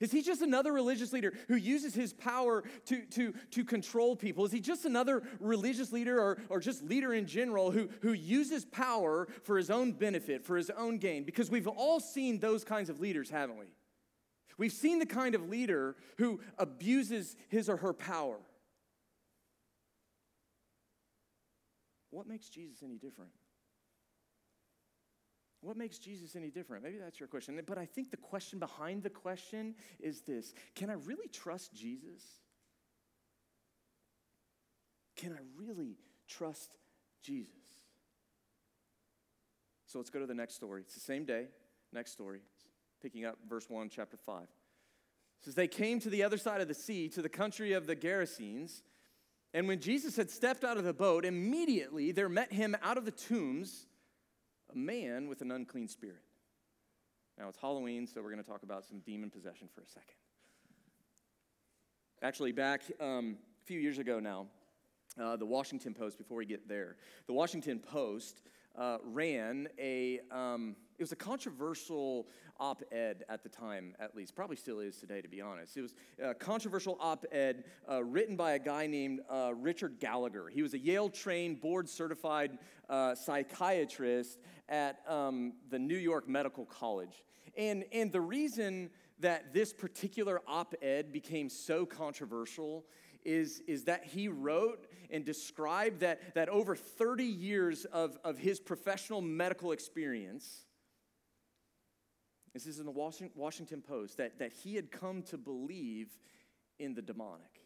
Is 0.00 0.12
he 0.12 0.22
just 0.22 0.42
another 0.42 0.72
religious 0.72 1.12
leader 1.12 1.32
who 1.48 1.56
uses 1.56 1.94
his 1.94 2.12
power 2.12 2.62
to, 2.86 3.02
to, 3.06 3.32
to 3.52 3.64
control 3.64 4.14
people? 4.14 4.44
Is 4.44 4.52
he 4.52 4.60
just 4.60 4.84
another 4.84 5.22
religious 5.40 5.92
leader 5.92 6.20
or, 6.20 6.38
or 6.48 6.60
just 6.60 6.82
leader 6.82 7.14
in 7.14 7.26
general 7.26 7.70
who, 7.70 7.88
who 8.02 8.12
uses 8.12 8.64
power 8.66 9.28
for 9.44 9.56
his 9.56 9.70
own 9.70 9.92
benefit, 9.92 10.44
for 10.44 10.56
his 10.56 10.70
own 10.70 10.98
gain? 10.98 11.24
Because 11.24 11.50
we've 11.50 11.66
all 11.66 12.00
seen 12.00 12.38
those 12.38 12.64
kinds 12.64 12.90
of 12.90 13.00
leaders, 13.00 13.30
haven't 13.30 13.58
we? 13.58 13.66
We've 14.58 14.72
seen 14.72 14.98
the 14.98 15.06
kind 15.06 15.34
of 15.34 15.48
leader 15.48 15.96
who 16.18 16.40
abuses 16.58 17.36
his 17.48 17.68
or 17.68 17.78
her 17.78 17.92
power. 17.92 18.36
What 22.10 22.26
makes 22.26 22.48
Jesus 22.48 22.82
any 22.82 22.98
different? 22.98 23.30
What 25.60 25.76
makes 25.76 25.98
Jesus 25.98 26.36
any 26.36 26.50
different? 26.50 26.84
Maybe 26.84 26.98
that's 26.98 27.18
your 27.18 27.26
question. 27.26 27.60
But 27.66 27.78
I 27.78 27.86
think 27.86 28.10
the 28.10 28.16
question 28.16 28.58
behind 28.58 29.02
the 29.02 29.10
question 29.10 29.74
is 29.98 30.20
this 30.20 30.54
Can 30.74 30.90
I 30.90 30.94
really 30.94 31.28
trust 31.28 31.74
Jesus? 31.74 32.22
Can 35.16 35.32
I 35.32 35.40
really 35.56 35.96
trust 36.28 36.76
Jesus? 37.22 37.54
So 39.86 39.98
let's 39.98 40.10
go 40.10 40.20
to 40.20 40.26
the 40.26 40.34
next 40.34 40.54
story. 40.54 40.82
It's 40.82 40.94
the 40.94 41.00
same 41.00 41.24
day, 41.24 41.46
next 41.92 42.12
story, 42.12 42.40
picking 43.02 43.24
up 43.24 43.38
verse 43.48 43.68
1, 43.68 43.88
chapter 43.88 44.16
5. 44.16 44.42
It 44.42 44.48
says, 45.40 45.54
They 45.54 45.66
came 45.66 45.98
to 46.00 46.10
the 46.10 46.22
other 46.22 46.36
side 46.36 46.60
of 46.60 46.68
the 46.68 46.74
sea, 46.74 47.08
to 47.08 47.22
the 47.22 47.28
country 47.28 47.72
of 47.72 47.86
the 47.86 47.96
Gerasenes. 47.96 48.82
And 49.54 49.66
when 49.66 49.80
Jesus 49.80 50.14
had 50.14 50.30
stepped 50.30 50.62
out 50.62 50.76
of 50.76 50.84
the 50.84 50.92
boat, 50.92 51.24
immediately 51.24 52.12
there 52.12 52.28
met 52.28 52.52
him 52.52 52.76
out 52.82 52.98
of 52.98 53.04
the 53.04 53.10
tombs 53.10 53.86
a 54.72 54.76
man 54.76 55.28
with 55.28 55.40
an 55.40 55.50
unclean 55.50 55.88
spirit. 55.88 56.22
Now 57.38 57.48
it's 57.48 57.58
Halloween, 57.58 58.06
so 58.06 58.20
we're 58.20 58.30
going 58.30 58.42
to 58.42 58.48
talk 58.48 58.62
about 58.62 58.84
some 58.84 59.00
demon 59.00 59.30
possession 59.30 59.68
for 59.74 59.82
a 59.82 59.86
second. 59.86 60.14
Actually, 62.22 62.52
back 62.52 62.82
um, 63.00 63.36
a 63.62 63.66
few 63.66 63.78
years 63.78 63.98
ago 63.98 64.18
now, 64.18 64.46
uh, 65.20 65.36
the 65.36 65.46
Washington 65.46 65.94
Post, 65.94 66.18
before 66.18 66.36
we 66.36 66.46
get 66.46 66.68
there, 66.68 66.96
the 67.26 67.32
Washington 67.32 67.78
Post 67.78 68.42
uh, 68.78 68.98
ran 69.02 69.68
a, 69.78 70.20
um, 70.30 70.76
it 70.98 71.02
was 71.02 71.12
a 71.12 71.16
controversial 71.16 72.28
op 72.60 72.82
ed 72.92 73.24
at 73.28 73.42
the 73.42 73.48
time, 73.48 73.94
at 74.00 74.14
least. 74.16 74.34
Probably 74.34 74.56
still 74.56 74.80
is 74.80 74.96
today, 74.96 75.20
to 75.20 75.28
be 75.28 75.40
honest. 75.40 75.76
It 75.76 75.82
was 75.82 75.94
a 76.22 76.34
controversial 76.34 76.96
op 77.00 77.24
ed 77.32 77.64
uh, 77.90 78.02
written 78.04 78.36
by 78.36 78.52
a 78.52 78.58
guy 78.58 78.86
named 78.86 79.20
uh, 79.28 79.52
Richard 79.54 79.98
Gallagher. 80.00 80.48
He 80.48 80.62
was 80.62 80.74
a 80.74 80.78
Yale 80.78 81.08
trained, 81.08 81.60
board 81.60 81.88
certified 81.88 82.58
uh, 82.88 83.14
psychiatrist 83.14 84.38
at 84.68 85.00
um, 85.08 85.54
the 85.70 85.78
New 85.78 85.96
York 85.96 86.28
Medical 86.28 86.64
College. 86.66 87.24
And, 87.56 87.84
and 87.92 88.12
the 88.12 88.20
reason 88.20 88.90
that 89.20 89.52
this 89.52 89.72
particular 89.72 90.40
op 90.46 90.74
ed 90.80 91.12
became 91.12 91.48
so 91.48 91.84
controversial 91.84 92.84
is, 93.24 93.62
is 93.66 93.84
that 93.84 94.04
he 94.04 94.28
wrote 94.28 94.86
and 95.10 95.24
described 95.24 96.00
that, 96.00 96.34
that 96.34 96.48
over 96.48 96.76
30 96.76 97.24
years 97.24 97.84
of, 97.86 98.18
of 98.24 98.38
his 98.38 98.60
professional 98.60 99.20
medical 99.20 99.72
experience, 99.72 100.64
this 102.54 102.66
is 102.66 102.78
in 102.78 102.86
the 102.86 103.30
Washington 103.34 103.82
Post, 103.82 104.16
that, 104.16 104.38
that 104.38 104.52
he 104.52 104.74
had 104.74 104.90
come 104.90 105.22
to 105.24 105.38
believe 105.38 106.08
in 106.78 106.94
the 106.94 107.02
demonic. 107.02 107.60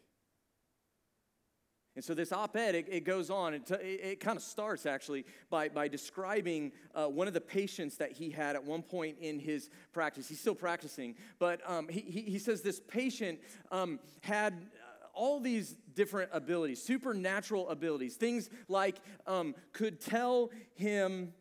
And 1.95 2.03
so 2.03 2.15
this 2.15 2.31
op 2.31 2.55
ed, 2.55 2.73
it, 2.73 2.87
it, 2.89 3.03
goes 3.03 3.29
on, 3.29 3.53
it, 3.53 3.69
it, 3.69 4.19
kind 4.19 4.35
of 4.35 4.41
starts 4.41 4.87
actually 4.87 5.25
by, 5.51 5.69
by 5.69 5.87
describing 5.87 6.71
uh, 6.95 7.05
one 7.05 7.27
of 7.27 7.35
the 7.35 7.41
patients 7.41 7.97
that 7.97 8.13
he 8.13 8.31
had 8.31 8.55
at 8.55 8.63
one 8.63 8.81
point 8.81 9.17
in 9.21 9.39
his 9.39 9.69
practice. 9.91 10.27
He's 10.27 10.39
still 10.39 10.55
practicing, 10.55 11.13
but 11.37 11.61
um, 11.69 11.87
he, 11.87 11.99
he, 11.99 12.21
he, 12.21 12.39
says 12.39 12.61
this 12.61 12.79
patient 12.79 13.39
um, 13.71 13.99
had 14.21 14.71
all 15.13 15.39
these 15.39 15.75
different 15.95 16.29
abilities, 16.33 16.81
supernatural 16.81 17.69
abilities, 17.69 18.15
things 18.15 18.49
like 18.67 18.97
um, 19.27 19.55
could 19.71 19.99
tell 19.99 20.51
him 20.75 21.33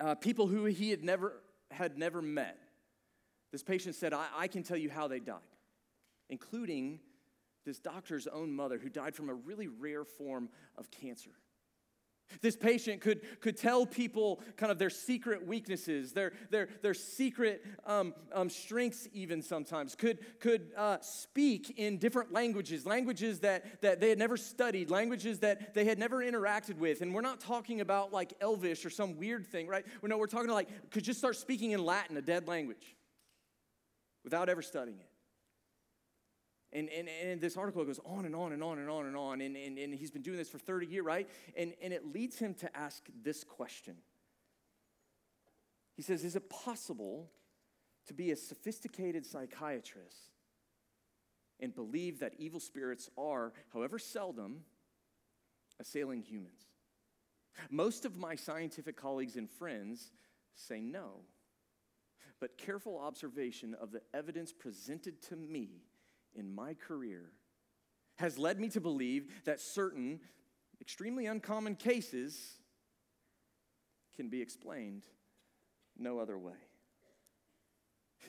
uh, 0.00 0.14
people 0.14 0.46
who 0.46 0.64
he 0.64 0.90
had 0.90 1.02
never, 1.02 1.34
had 1.70 1.98
never 1.98 2.22
met. 2.22 2.58
This 3.52 3.62
patient 3.62 3.94
said, 3.94 4.12
I, 4.12 4.26
I 4.36 4.48
can 4.48 4.62
tell 4.62 4.76
you 4.76 4.90
how 4.90 5.08
they 5.08 5.20
died, 5.20 5.38
including 6.28 7.00
this 7.64 7.78
doctor's 7.78 8.26
own 8.26 8.52
mother 8.52 8.78
who 8.78 8.88
died 8.88 9.14
from 9.14 9.28
a 9.28 9.34
really 9.34 9.68
rare 9.68 10.04
form 10.04 10.48
of 10.76 10.90
cancer. 10.90 11.30
This 12.40 12.56
patient 12.56 13.00
could, 13.00 13.40
could 13.40 13.56
tell 13.56 13.86
people 13.86 14.40
kind 14.56 14.70
of 14.70 14.78
their 14.78 14.90
secret 14.90 15.46
weaknesses, 15.46 16.12
their, 16.12 16.32
their, 16.50 16.68
their 16.82 16.94
secret 16.94 17.64
um, 17.86 18.14
um, 18.32 18.50
strengths, 18.50 19.08
even 19.12 19.42
sometimes, 19.42 19.94
could, 19.94 20.18
could 20.40 20.72
uh, 20.76 20.98
speak 21.00 21.78
in 21.78 21.98
different 21.98 22.32
languages, 22.32 22.86
languages 22.86 23.40
that, 23.40 23.80
that 23.82 24.00
they 24.00 24.08
had 24.08 24.18
never 24.18 24.36
studied, 24.36 24.90
languages 24.90 25.40
that 25.40 25.74
they 25.74 25.84
had 25.84 25.98
never 25.98 26.18
interacted 26.18 26.78
with. 26.78 27.00
And 27.00 27.14
we're 27.14 27.20
not 27.20 27.40
talking 27.40 27.80
about 27.80 28.12
like 28.12 28.34
Elvish 28.40 28.84
or 28.84 28.90
some 28.90 29.18
weird 29.18 29.46
thing, 29.46 29.66
right? 29.66 29.84
No, 30.02 30.16
we're 30.16 30.26
talking 30.26 30.50
like 30.50 30.90
could 30.90 31.04
just 31.04 31.18
start 31.18 31.36
speaking 31.36 31.72
in 31.72 31.84
Latin, 31.84 32.16
a 32.16 32.22
dead 32.22 32.48
language, 32.48 32.96
without 34.24 34.48
ever 34.48 34.62
studying 34.62 34.98
it. 34.98 35.07
And, 36.72 36.90
and, 36.90 37.08
and 37.08 37.40
this 37.40 37.56
article 37.56 37.84
goes 37.84 38.00
on 38.04 38.26
and 38.26 38.36
on 38.36 38.52
and 38.52 38.62
on 38.62 38.78
and 38.78 38.90
on 38.90 39.06
and 39.06 39.16
on. 39.16 39.40
And, 39.40 39.56
and, 39.56 39.78
and 39.78 39.94
he's 39.94 40.10
been 40.10 40.22
doing 40.22 40.36
this 40.36 40.50
for 40.50 40.58
30 40.58 40.86
years, 40.86 41.04
right? 41.04 41.28
And, 41.56 41.72
and 41.82 41.92
it 41.92 42.12
leads 42.12 42.38
him 42.38 42.54
to 42.54 42.76
ask 42.76 43.02
this 43.22 43.42
question. 43.42 43.94
He 45.94 46.02
says, 46.02 46.24
Is 46.24 46.36
it 46.36 46.50
possible 46.50 47.30
to 48.06 48.14
be 48.14 48.30
a 48.30 48.36
sophisticated 48.36 49.24
psychiatrist 49.24 50.32
and 51.58 51.74
believe 51.74 52.20
that 52.20 52.34
evil 52.38 52.60
spirits 52.60 53.08
are, 53.16 53.52
however 53.72 53.98
seldom, 53.98 54.60
assailing 55.80 56.22
humans? 56.22 56.66
Most 57.70 58.04
of 58.04 58.16
my 58.16 58.36
scientific 58.36 58.96
colleagues 58.96 59.36
and 59.36 59.50
friends 59.50 60.12
say 60.54 60.80
no. 60.80 61.22
But 62.40 62.58
careful 62.58 62.98
observation 62.98 63.74
of 63.74 63.90
the 63.90 64.02
evidence 64.14 64.52
presented 64.52 65.20
to 65.22 65.36
me 65.36 65.87
in 66.38 66.54
my 66.54 66.74
career 66.74 67.32
has 68.16 68.38
led 68.38 68.58
me 68.58 68.68
to 68.70 68.80
believe 68.80 69.26
that 69.44 69.60
certain 69.60 70.20
extremely 70.80 71.26
uncommon 71.26 71.74
cases 71.74 72.58
can 74.16 74.28
be 74.28 74.42
explained 74.42 75.04
no 75.96 76.18
other 76.18 76.38
way. 76.38 76.54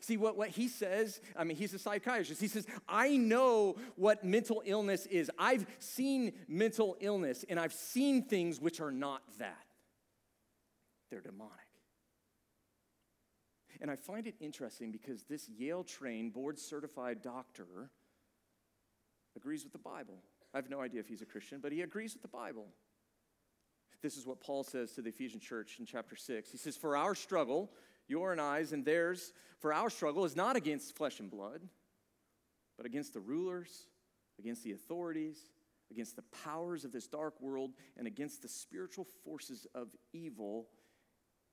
See, 0.02 0.18
what, 0.18 0.38
what 0.38 0.50
he 0.50 0.68
says, 0.68 1.20
I 1.36 1.44
mean, 1.44 1.58
he's 1.58 1.74
a 1.74 1.80
psychiatrist. 1.80 2.40
He 2.40 2.48
says, 2.48 2.66
I 2.88 3.18
know 3.18 3.76
what 3.96 4.24
mental 4.24 4.62
illness 4.66 5.06
is. 5.08 5.30
I've 5.38 5.66
seen 5.80 6.34
mental 6.48 6.96
illness, 7.00 7.44
and 7.50 7.60
I've 7.60 7.74
seen 7.74 8.24
things 8.24 8.62
which 8.62 8.80
are 8.80 8.92
not 8.92 9.22
that. 9.40 9.66
They're 11.10 11.22
demonic. 11.22 11.54
And 13.82 13.90
I 13.90 13.96
find 13.96 14.28
it 14.28 14.36
interesting 14.40 14.92
because 14.92 15.24
this 15.24 15.50
Yale 15.50 15.84
trained, 15.84 16.34
board 16.34 16.60
certified 16.60 17.22
doctor 17.22 17.90
agrees 19.36 19.64
with 19.64 19.74
the 19.74 19.80
Bible. 19.80 20.24
I 20.54 20.58
have 20.58 20.70
no 20.70 20.82
idea 20.82 21.00
if 21.00 21.08
he's 21.08 21.22
a 21.22 21.26
Christian, 21.26 21.60
but 21.62 21.72
he 21.72 21.82
agrees 21.82 22.14
with 22.14 22.22
the 22.22 22.28
Bible. 22.28 22.68
This 24.02 24.18
is 24.18 24.26
what 24.26 24.40
Paul 24.40 24.64
says 24.64 24.94
to 24.94 25.02
the 25.02 25.10
Ephesian 25.10 25.40
church 25.40 25.78
in 25.80 25.86
chapter 25.86 26.16
6. 26.16 26.52
He 26.52 26.58
says, 26.58 26.78
For 26.78 26.96
our 26.96 27.14
struggle, 27.14 27.72
your 28.08 28.32
and 28.32 28.40
I's 28.40 28.72
and 28.72 28.86
theirs, 28.86 29.34
for 29.60 29.74
our 29.74 29.90
struggle 29.90 30.26
is 30.26 30.36
not 30.36 30.56
against 30.56 30.96
flesh 30.96 31.20
and 31.20 31.30
blood, 31.30 31.62
but 32.78 32.86
against 32.86 33.14
the 33.14 33.20
rulers, 33.20 33.88
against 34.40 34.64
the 34.64 34.72
authorities, 34.72 35.38
against 35.92 36.16
the 36.16 36.24
powers 36.44 36.86
of 36.86 36.92
this 36.92 37.08
dark 37.08 37.40
world, 37.42 37.72
and 37.98 38.08
against 38.08 38.42
the 38.42 38.48
spiritual 38.48 39.06
forces 39.26 39.68
of 39.76 39.90
evil 40.14 40.68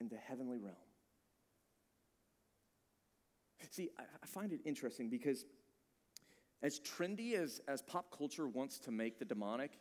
in 0.01 0.09
the 0.09 0.17
heavenly 0.17 0.59
realm. 0.59 0.77
See, 3.71 3.91
I 3.99 4.27
find 4.27 4.53
it 4.53 4.61
interesting 4.65 5.11
because 5.11 5.45
as 6.63 6.81
trendy 6.81 7.35
as, 7.35 7.61
as 7.69 7.83
pop 7.83 8.17
culture 8.17 8.47
wants 8.49 8.79
to 8.81 8.91
make 8.91 9.19
the 9.19 9.25
demonic, 9.25 9.73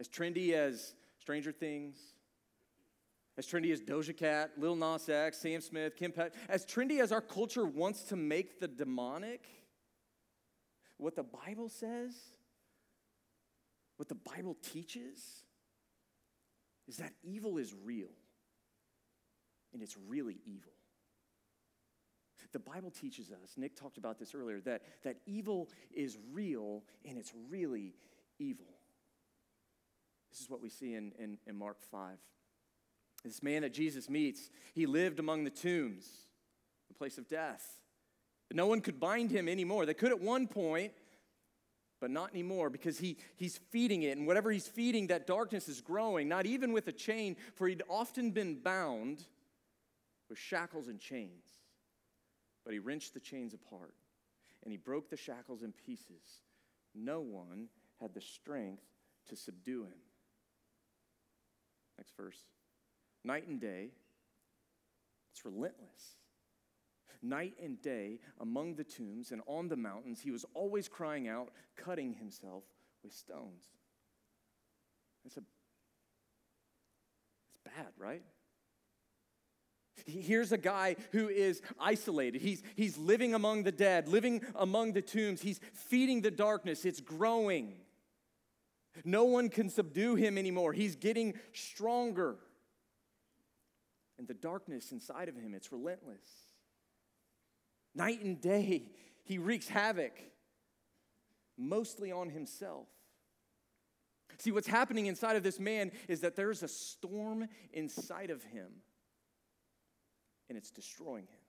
as 0.00 0.08
trendy 0.08 0.52
as 0.52 0.94
Stranger 1.18 1.52
Things, 1.52 1.96
as 3.38 3.46
trendy 3.46 3.72
as 3.72 3.80
Doja 3.80 4.16
Cat, 4.16 4.50
Lil 4.58 4.76
Nas 4.76 5.08
X, 5.08 5.38
Sam 5.38 5.60
Smith, 5.60 5.96
Kim 5.96 6.12
Petras, 6.12 6.32
as 6.48 6.66
trendy 6.66 7.00
as 7.00 7.12
our 7.12 7.20
culture 7.20 7.64
wants 7.64 8.02
to 8.04 8.16
make 8.16 8.60
the 8.60 8.68
demonic, 8.68 9.46
what 10.98 11.16
the 11.16 11.22
Bible 11.22 11.68
says, 11.68 12.14
what 13.96 14.08
the 14.08 14.14
Bible 14.14 14.56
teaches, 14.62 15.44
is 16.88 16.96
that 16.98 17.12
evil 17.22 17.58
is 17.58 17.74
real. 17.84 18.10
And 19.72 19.82
it's 19.82 19.96
really 19.96 20.38
evil. 20.44 20.72
The 22.52 22.58
Bible 22.58 22.90
teaches 22.90 23.30
us, 23.30 23.54
Nick 23.56 23.74
talked 23.74 23.96
about 23.96 24.18
this 24.18 24.34
earlier, 24.34 24.60
that, 24.60 24.82
that 25.04 25.16
evil 25.26 25.70
is 25.94 26.18
real 26.32 26.82
and 27.04 27.16
it's 27.16 27.32
really 27.48 27.94
evil. 28.38 28.66
This 30.30 30.40
is 30.40 30.50
what 30.50 30.62
we 30.62 30.68
see 30.68 30.94
in, 30.94 31.12
in, 31.18 31.38
in 31.46 31.56
Mark 31.56 31.78
5. 31.90 32.18
This 33.24 33.42
man 33.42 33.62
that 33.62 33.72
Jesus 33.72 34.10
meets, 34.10 34.50
he 34.74 34.86
lived 34.86 35.18
among 35.18 35.44
the 35.44 35.50
tombs, 35.50 36.06
the 36.88 36.94
place 36.94 37.18
of 37.18 37.28
death. 37.28 37.80
No 38.52 38.66
one 38.66 38.80
could 38.80 39.00
bind 39.00 39.30
him 39.30 39.48
anymore. 39.48 39.86
They 39.86 39.94
could 39.94 40.10
at 40.10 40.20
one 40.20 40.46
point, 40.46 40.92
but 42.00 42.10
not 42.10 42.30
anymore 42.32 42.68
because 42.68 42.98
he, 42.98 43.16
he's 43.36 43.58
feeding 43.70 44.02
it. 44.02 44.18
And 44.18 44.26
whatever 44.26 44.50
he's 44.50 44.66
feeding, 44.66 45.06
that 45.06 45.26
darkness 45.26 45.68
is 45.68 45.80
growing, 45.80 46.28
not 46.28 46.46
even 46.46 46.72
with 46.72 46.88
a 46.88 46.92
chain, 46.92 47.36
for 47.54 47.68
he'd 47.68 47.82
often 47.88 48.30
been 48.30 48.56
bound 48.56 49.22
with 50.28 50.38
shackles 50.38 50.88
and 50.88 50.98
chains. 50.98 51.44
But 52.64 52.72
he 52.72 52.78
wrenched 52.78 53.14
the 53.14 53.20
chains 53.20 53.54
apart 53.54 53.94
and 54.62 54.72
he 54.72 54.78
broke 54.78 55.10
the 55.10 55.16
shackles 55.16 55.62
in 55.62 55.72
pieces. 55.72 56.42
No 56.94 57.20
one 57.20 57.68
had 58.00 58.14
the 58.14 58.20
strength 58.20 58.82
to 59.28 59.36
subdue 59.36 59.84
him. 59.84 59.98
Next 61.98 62.16
verse. 62.16 62.38
Night 63.24 63.46
and 63.46 63.60
day, 63.60 63.90
it's 65.32 65.44
relentless. 65.44 66.16
Night 67.22 67.54
and 67.62 67.80
day 67.80 68.18
among 68.40 68.74
the 68.74 68.84
tombs 68.84 69.30
and 69.30 69.42
on 69.46 69.68
the 69.68 69.76
mountains, 69.76 70.20
he 70.20 70.32
was 70.32 70.44
always 70.54 70.88
crying 70.88 71.28
out, 71.28 71.50
cutting 71.76 72.14
himself 72.14 72.64
with 73.02 73.12
stones. 73.12 73.64
It's 75.24 75.36
a 75.36 75.42
it's 77.50 77.58
bad, 77.64 77.92
right? 77.96 78.22
Here's 80.06 80.52
a 80.52 80.58
guy 80.58 80.96
who 81.12 81.28
is 81.28 81.62
isolated. 81.78 82.40
He's, 82.40 82.62
he's 82.76 82.96
living 82.98 83.34
among 83.34 83.62
the 83.62 83.72
dead, 83.72 84.08
living 84.08 84.42
among 84.54 84.92
the 84.92 85.02
tombs. 85.02 85.42
He's 85.42 85.60
feeding 85.72 86.22
the 86.22 86.30
darkness. 86.30 86.84
It's 86.84 87.00
growing. 87.00 87.74
No 89.04 89.24
one 89.24 89.48
can 89.48 89.68
subdue 89.68 90.14
him 90.16 90.36
anymore. 90.36 90.72
He's 90.72 90.96
getting 90.96 91.34
stronger. 91.52 92.36
And 94.18 94.28
the 94.28 94.34
darkness 94.34 94.92
inside 94.92 95.28
of 95.28 95.36
him, 95.36 95.54
it's 95.54 95.72
relentless. 95.72 96.26
Night 97.94 98.22
and 98.22 98.40
day, 98.40 98.84
he 99.24 99.38
wreaks 99.38 99.68
havoc, 99.68 100.12
mostly 101.58 102.12
on 102.12 102.30
himself. 102.30 102.86
See, 104.38 104.50
what's 104.50 104.66
happening 104.66 105.06
inside 105.06 105.36
of 105.36 105.42
this 105.42 105.60
man 105.60 105.92
is 106.08 106.20
that 106.20 106.36
there's 106.36 106.62
a 106.62 106.68
storm 106.68 107.48
inside 107.72 108.30
of 108.30 108.42
him, 108.44 108.68
and 110.48 110.58
it's 110.58 110.70
destroying 110.70 111.24
him. 111.24 111.40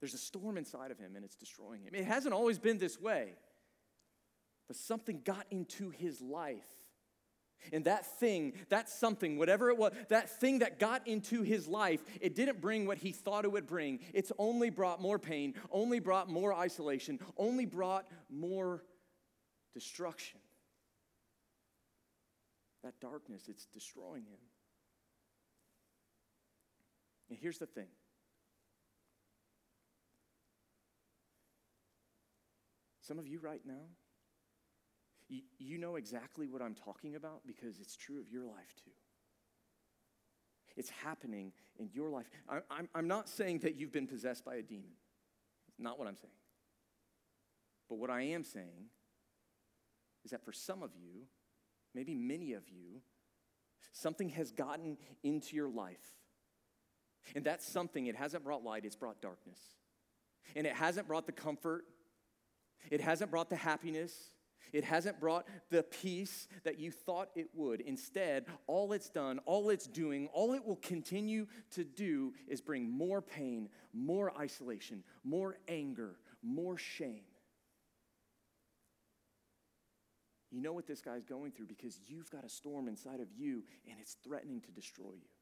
There's 0.00 0.14
a 0.14 0.18
storm 0.18 0.58
inside 0.58 0.90
of 0.90 0.98
him, 0.98 1.16
and 1.16 1.24
it's 1.24 1.36
destroying 1.36 1.82
him. 1.82 1.94
It 1.94 2.04
hasn't 2.04 2.34
always 2.34 2.58
been 2.58 2.78
this 2.78 3.00
way. 3.00 3.36
But 4.68 4.76
something 4.76 5.22
got 5.24 5.46
into 5.50 5.90
his 5.90 6.20
life. 6.20 6.68
And 7.72 7.84
that 7.86 8.04
thing, 8.18 8.52
that 8.68 8.90
something, 8.90 9.38
whatever 9.38 9.70
it 9.70 9.78
was, 9.78 9.92
that 10.08 10.28
thing 10.40 10.58
that 10.58 10.78
got 10.78 11.06
into 11.08 11.42
his 11.42 11.66
life, 11.66 12.02
it 12.20 12.34
didn't 12.34 12.60
bring 12.60 12.86
what 12.86 12.98
he 12.98 13.12
thought 13.12 13.44
it 13.44 13.52
would 13.52 13.66
bring. 13.66 14.00
It's 14.12 14.32
only 14.38 14.68
brought 14.68 15.00
more 15.00 15.18
pain, 15.18 15.54
only 15.70 16.00
brought 16.00 16.28
more 16.28 16.52
isolation, 16.52 17.18
only 17.38 17.64
brought 17.64 18.06
more 18.30 18.82
destruction. 19.72 20.40
That 22.82 23.00
darkness, 23.00 23.44
it's 23.48 23.64
destroying 23.64 24.24
him. 24.24 24.38
And 27.28 27.38
here's 27.40 27.58
the 27.58 27.66
thing 27.66 27.88
some 33.00 33.18
of 33.18 33.26
you 33.26 33.38
right 33.38 33.60
now, 33.66 33.84
you, 35.28 35.42
you 35.58 35.78
know 35.78 35.96
exactly 35.96 36.46
what 36.46 36.62
I'm 36.62 36.74
talking 36.74 37.16
about 37.16 37.40
because 37.46 37.78
it's 37.78 37.96
true 37.96 38.18
of 38.20 38.30
your 38.30 38.44
life 38.44 38.74
too. 38.82 38.90
It's 40.76 40.90
happening 40.90 41.52
in 41.78 41.88
your 41.92 42.10
life. 42.10 42.26
I, 42.48 42.58
I'm, 42.70 42.88
I'm 42.94 43.06
not 43.06 43.28
saying 43.28 43.60
that 43.60 43.76
you've 43.76 43.92
been 43.92 44.06
possessed 44.06 44.44
by 44.44 44.56
a 44.56 44.62
demon. 44.62 44.92
It's 45.68 45.78
not 45.78 45.98
what 45.98 46.08
I'm 46.08 46.16
saying. 46.16 46.32
But 47.88 47.98
what 47.98 48.10
I 48.10 48.22
am 48.22 48.42
saying 48.42 48.88
is 50.24 50.30
that 50.30 50.44
for 50.44 50.52
some 50.52 50.82
of 50.82 50.90
you, 50.96 51.26
maybe 51.94 52.14
many 52.14 52.54
of 52.54 52.68
you, 52.68 53.02
something 53.92 54.30
has 54.30 54.50
gotten 54.50 54.96
into 55.22 55.54
your 55.54 55.68
life. 55.68 56.16
And 57.34 57.44
that's 57.44 57.66
something, 57.66 58.06
it 58.06 58.16
hasn't 58.16 58.44
brought 58.44 58.64
light, 58.64 58.84
it's 58.84 58.96
brought 58.96 59.20
darkness. 59.20 59.58
And 60.54 60.66
it 60.66 60.74
hasn't 60.74 61.08
brought 61.08 61.26
the 61.26 61.32
comfort, 61.32 61.84
it 62.90 63.00
hasn't 63.00 63.30
brought 63.30 63.48
the 63.48 63.56
happiness, 63.56 64.30
it 64.72 64.84
hasn't 64.84 65.20
brought 65.20 65.46
the 65.70 65.84
peace 65.84 66.48
that 66.64 66.78
you 66.78 66.90
thought 66.90 67.30
it 67.36 67.48
would. 67.54 67.80
Instead, 67.80 68.46
all 68.66 68.92
it's 68.92 69.08
done, 69.08 69.38
all 69.46 69.70
it's 69.70 69.86
doing, 69.86 70.28
all 70.32 70.52
it 70.52 70.64
will 70.64 70.76
continue 70.76 71.46
to 71.70 71.84
do 71.84 72.34
is 72.48 72.60
bring 72.60 72.90
more 72.90 73.22
pain, 73.22 73.68
more 73.92 74.36
isolation, 74.36 75.04
more 75.22 75.56
anger, 75.68 76.16
more 76.42 76.76
shame. 76.76 77.22
You 80.50 80.60
know 80.60 80.72
what 80.72 80.86
this 80.86 81.00
guy's 81.00 81.24
going 81.24 81.52
through 81.52 81.66
because 81.66 81.98
you've 82.06 82.30
got 82.30 82.44
a 82.44 82.48
storm 82.48 82.86
inside 82.86 83.20
of 83.20 83.26
you 83.36 83.64
and 83.88 83.96
it's 84.00 84.16
threatening 84.24 84.60
to 84.60 84.70
destroy 84.70 85.12
you. 85.12 85.33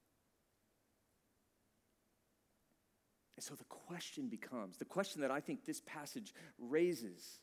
And 3.37 3.45
so 3.45 3.55
the 3.55 3.65
question 3.65 4.29
becomes 4.29 4.77
the 4.77 4.85
question 4.85 5.23
that 5.23 5.31
I 5.31 5.41
think 5.41 5.65
this 5.65 5.81
passage 5.81 6.35
raises 6.59 7.41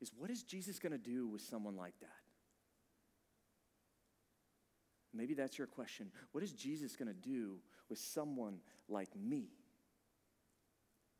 is 0.00 0.10
what 0.16 0.30
is 0.30 0.42
Jesus 0.42 0.78
going 0.78 0.92
to 0.92 0.98
do 0.98 1.28
with 1.28 1.42
someone 1.42 1.76
like 1.76 1.94
that? 2.00 2.08
Maybe 5.14 5.34
that's 5.34 5.58
your 5.58 5.66
question. 5.66 6.10
What 6.32 6.42
is 6.42 6.52
Jesus 6.52 6.96
going 6.96 7.08
to 7.08 7.14
do 7.14 7.58
with 7.90 7.98
someone 7.98 8.60
like 8.88 9.10
me? 9.14 9.48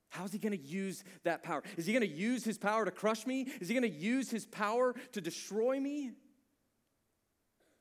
How's 0.08 0.32
he 0.32 0.38
going 0.38 0.58
to 0.58 0.62
use 0.62 1.04
that 1.24 1.42
power? 1.42 1.62
Is 1.76 1.86
he 1.86 1.92
going 1.92 2.06
to 2.06 2.14
use 2.14 2.44
his 2.44 2.58
power 2.58 2.84
to 2.84 2.90
crush 2.90 3.26
me? 3.26 3.48
Is 3.60 3.68
he 3.68 3.74
going 3.74 3.90
to 3.90 3.98
use 3.98 4.30
his 4.30 4.46
power 4.46 4.94
to 5.12 5.20
destroy 5.20 5.78
me? 5.78 6.12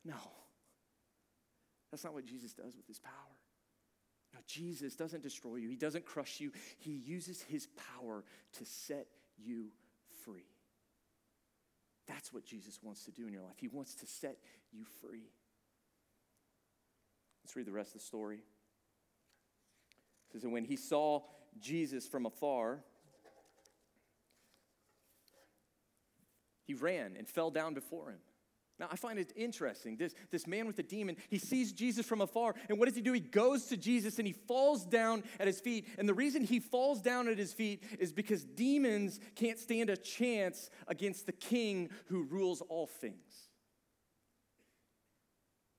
No. 0.05 0.15
That's 1.91 2.03
not 2.03 2.13
what 2.13 2.25
Jesus 2.25 2.53
does 2.53 2.75
with 2.75 2.87
his 2.87 2.99
power. 2.99 3.13
No, 4.33 4.39
Jesus 4.47 4.95
doesn't 4.95 5.23
destroy 5.23 5.57
you, 5.57 5.69
he 5.69 5.75
doesn't 5.75 6.05
crush 6.05 6.39
you. 6.39 6.51
He 6.77 6.91
uses 6.91 7.41
his 7.41 7.67
power 7.99 8.23
to 8.53 8.65
set 8.65 9.07
you 9.37 9.67
free. 10.23 10.45
That's 12.07 12.33
what 12.33 12.45
Jesus 12.45 12.79
wants 12.81 13.05
to 13.05 13.11
do 13.11 13.27
in 13.27 13.33
your 13.33 13.43
life. 13.43 13.57
He 13.57 13.67
wants 13.67 13.95
to 13.95 14.05
set 14.05 14.37
you 14.71 14.85
free. 15.01 15.29
Let's 17.43 17.55
read 17.55 17.65
the 17.67 17.71
rest 17.71 17.95
of 17.95 18.01
the 18.01 18.05
story. 18.05 18.37
It 18.37 20.33
says, 20.33 20.43
And 20.43 20.53
when 20.53 20.65
he 20.65 20.75
saw 20.75 21.21
Jesus 21.59 22.07
from 22.07 22.25
afar, 22.25 22.83
he 26.63 26.73
ran 26.73 27.15
and 27.17 27.27
fell 27.27 27.51
down 27.51 27.73
before 27.73 28.11
him. 28.11 28.19
Now, 28.81 28.87
I 28.91 28.95
find 28.95 29.19
it 29.19 29.31
interesting. 29.35 29.95
This, 29.95 30.15
this 30.31 30.47
man 30.47 30.65
with 30.65 30.75
the 30.75 30.81
demon, 30.81 31.15
he 31.29 31.37
sees 31.37 31.71
Jesus 31.71 32.03
from 32.03 32.19
afar, 32.19 32.55
and 32.67 32.79
what 32.79 32.87
does 32.87 32.95
he 32.95 33.03
do? 33.03 33.13
He 33.13 33.19
goes 33.19 33.67
to 33.67 33.77
Jesus 33.77 34.17
and 34.17 34.25
he 34.25 34.33
falls 34.33 34.83
down 34.83 35.23
at 35.39 35.45
his 35.45 35.59
feet. 35.59 35.87
And 35.99 36.09
the 36.09 36.15
reason 36.15 36.43
he 36.43 36.59
falls 36.59 36.99
down 36.99 37.27
at 37.27 37.37
his 37.37 37.53
feet 37.53 37.83
is 37.99 38.11
because 38.11 38.43
demons 38.43 39.19
can't 39.35 39.59
stand 39.59 39.91
a 39.91 39.97
chance 39.97 40.71
against 40.87 41.27
the 41.27 41.31
king 41.31 41.91
who 42.07 42.23
rules 42.23 42.61
all 42.61 42.87
things. 42.87 43.51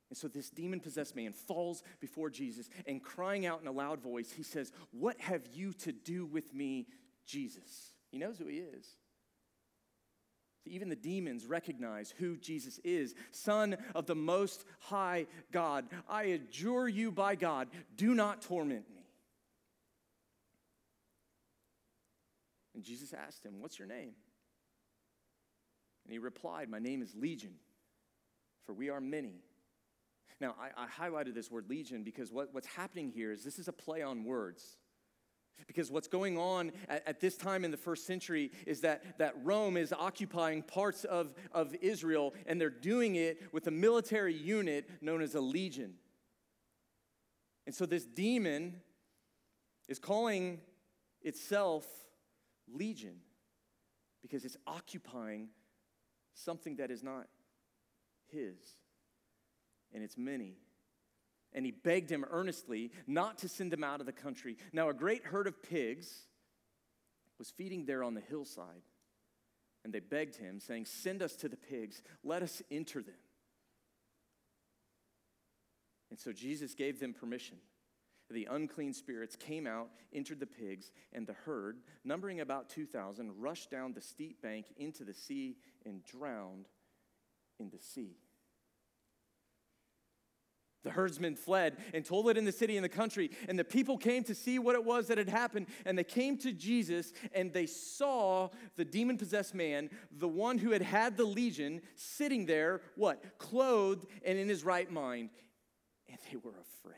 And 0.08 0.16
so 0.16 0.28
this 0.28 0.50
demon 0.50 0.78
possessed 0.78 1.16
man 1.16 1.32
falls 1.32 1.82
before 1.98 2.30
Jesus 2.30 2.70
and 2.86 3.02
crying 3.02 3.46
out 3.46 3.60
in 3.60 3.66
a 3.66 3.72
loud 3.72 4.00
voice, 4.00 4.30
he 4.30 4.44
says, 4.44 4.70
What 4.92 5.20
have 5.20 5.42
you 5.52 5.72
to 5.72 5.90
do 5.90 6.24
with 6.24 6.54
me, 6.54 6.86
Jesus? 7.26 7.94
He 8.12 8.18
knows 8.18 8.38
who 8.38 8.46
he 8.46 8.58
is. 8.58 8.86
Even 10.64 10.88
the 10.88 10.96
demons 10.96 11.46
recognize 11.46 12.14
who 12.18 12.36
Jesus 12.36 12.78
is 12.84 13.14
Son 13.30 13.76
of 13.94 14.06
the 14.06 14.14
Most 14.14 14.64
High 14.78 15.26
God. 15.50 15.86
I 16.08 16.24
adjure 16.24 16.88
you 16.88 17.10
by 17.10 17.34
God, 17.34 17.68
do 17.96 18.14
not 18.14 18.42
torment 18.42 18.88
me. 18.94 19.02
And 22.74 22.84
Jesus 22.84 23.12
asked 23.12 23.44
him, 23.44 23.60
What's 23.60 23.78
your 23.78 23.88
name? 23.88 24.12
And 26.04 26.12
he 26.12 26.18
replied, 26.18 26.68
My 26.68 26.78
name 26.78 27.02
is 27.02 27.14
Legion, 27.14 27.54
for 28.64 28.72
we 28.72 28.88
are 28.88 29.00
many. 29.00 29.42
Now, 30.40 30.56
I, 30.60 30.84
I 30.84 30.86
highlighted 31.08 31.34
this 31.34 31.50
word 31.50 31.66
legion 31.68 32.02
because 32.02 32.32
what, 32.32 32.52
what's 32.52 32.66
happening 32.66 33.10
here 33.10 33.30
is 33.30 33.44
this 33.44 33.60
is 33.60 33.68
a 33.68 33.72
play 33.72 34.02
on 34.02 34.24
words. 34.24 34.76
Because 35.66 35.90
what's 35.90 36.08
going 36.08 36.36
on 36.36 36.72
at, 36.88 37.06
at, 37.06 37.20
this 37.20 37.36
time 37.36 37.64
in 37.64 37.70
the 37.70 37.76
first 37.76 38.06
century 38.06 38.50
is 38.66 38.80
that, 38.80 39.18
that 39.18 39.34
Rome 39.42 39.76
is 39.76 39.92
occupying 39.92 40.62
parts 40.62 41.04
of, 41.04 41.34
of 41.52 41.74
Israel, 41.80 42.34
and 42.46 42.60
they're 42.60 42.68
doing 42.68 43.16
it 43.16 43.40
with 43.52 43.66
a 43.66 43.70
military 43.70 44.34
unit 44.34 44.88
known 45.00 45.22
as 45.22 45.34
a 45.34 45.40
legion. 45.40 45.94
And 47.66 47.74
so 47.74 47.86
this 47.86 48.04
demon 48.04 48.80
is 49.88 49.98
calling 49.98 50.60
itself 51.22 51.86
legion 52.70 53.16
because 54.20 54.44
it's 54.44 54.56
occupying 54.66 55.48
something 56.34 56.76
that 56.76 56.90
is 56.90 57.02
not 57.02 57.28
his, 58.28 58.56
and 59.92 60.02
it's 60.02 60.16
many. 60.16 60.56
And 61.54 61.64
he 61.64 61.72
begged 61.72 62.10
him 62.10 62.24
earnestly 62.30 62.90
not 63.06 63.38
to 63.38 63.48
send 63.48 63.72
him 63.72 63.84
out 63.84 64.00
of 64.00 64.06
the 64.06 64.12
country. 64.12 64.56
Now, 64.72 64.88
a 64.88 64.94
great 64.94 65.24
herd 65.24 65.46
of 65.46 65.62
pigs 65.62 66.22
was 67.38 67.50
feeding 67.50 67.86
there 67.86 68.02
on 68.04 68.14
the 68.14 68.20
hillside, 68.20 68.82
and 69.84 69.92
they 69.92 70.00
begged 70.00 70.36
him, 70.36 70.60
saying, 70.60 70.86
Send 70.86 71.22
us 71.22 71.34
to 71.36 71.48
the 71.48 71.56
pigs, 71.56 72.02
let 72.22 72.42
us 72.42 72.62
enter 72.70 73.02
them. 73.02 73.14
And 76.10 76.18
so 76.18 76.32
Jesus 76.32 76.74
gave 76.74 77.00
them 77.00 77.14
permission. 77.14 77.56
The 78.30 78.48
unclean 78.50 78.94
spirits 78.94 79.36
came 79.36 79.66
out, 79.66 79.88
entered 80.12 80.40
the 80.40 80.46
pigs, 80.46 80.90
and 81.12 81.26
the 81.26 81.34
herd, 81.44 81.78
numbering 82.04 82.40
about 82.40 82.70
2,000, 82.70 83.32
rushed 83.38 83.70
down 83.70 83.92
the 83.92 84.00
steep 84.00 84.40
bank 84.40 84.66
into 84.76 85.04
the 85.04 85.14
sea 85.14 85.56
and 85.84 86.04
drowned 86.04 86.68
in 87.58 87.70
the 87.70 87.78
sea. 87.78 88.16
The 90.84 90.90
herdsmen 90.90 91.36
fled 91.36 91.76
and 91.94 92.04
told 92.04 92.28
it 92.28 92.36
in 92.36 92.44
the 92.44 92.52
city 92.52 92.76
and 92.76 92.84
the 92.84 92.88
country, 92.88 93.30
and 93.48 93.58
the 93.58 93.64
people 93.64 93.96
came 93.96 94.24
to 94.24 94.34
see 94.34 94.58
what 94.58 94.74
it 94.74 94.84
was 94.84 95.06
that 95.08 95.18
had 95.18 95.28
happened. 95.28 95.66
And 95.84 95.96
they 95.96 96.04
came 96.04 96.36
to 96.38 96.52
Jesus, 96.52 97.12
and 97.32 97.52
they 97.52 97.66
saw 97.66 98.48
the 98.76 98.84
demon 98.84 99.16
possessed 99.16 99.54
man, 99.54 99.90
the 100.10 100.28
one 100.28 100.58
who 100.58 100.72
had 100.72 100.82
had 100.82 101.16
the 101.16 101.24
legion, 101.24 101.82
sitting 101.94 102.46
there, 102.46 102.80
what? 102.96 103.38
Clothed 103.38 104.06
and 104.24 104.38
in 104.38 104.48
his 104.48 104.64
right 104.64 104.90
mind. 104.90 105.30
And 106.08 106.18
they 106.30 106.36
were 106.36 106.50
afraid. 106.50 106.96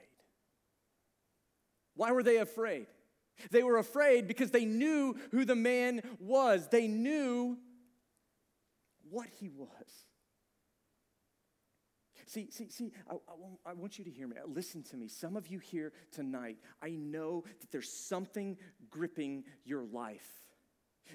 Why 1.94 2.12
were 2.12 2.22
they 2.22 2.38
afraid? 2.38 2.86
They 3.50 3.62
were 3.62 3.78
afraid 3.78 4.26
because 4.26 4.50
they 4.50 4.64
knew 4.64 5.16
who 5.30 5.44
the 5.44 5.56
man 5.56 6.02
was, 6.18 6.68
they 6.68 6.88
knew 6.88 7.58
what 9.10 9.28
he 9.38 9.48
was. 9.48 9.68
See, 12.26 12.48
see, 12.50 12.68
see, 12.68 12.92
I, 13.10 13.14
I, 13.14 13.70
I, 13.70 13.72
want 13.74 13.98
you 13.98 14.04
to 14.04 14.10
hear 14.10 14.26
me. 14.26 14.36
Listen 14.46 14.82
to 14.84 14.96
me. 14.96 15.08
Some 15.08 15.36
of 15.36 15.48
you 15.48 15.58
here 15.58 15.92
tonight, 16.10 16.56
I 16.82 16.90
know 16.90 17.44
that 17.60 17.70
there's 17.70 17.90
something 17.90 18.56
gripping 18.90 19.44
your 19.64 19.84
life. 19.84 20.26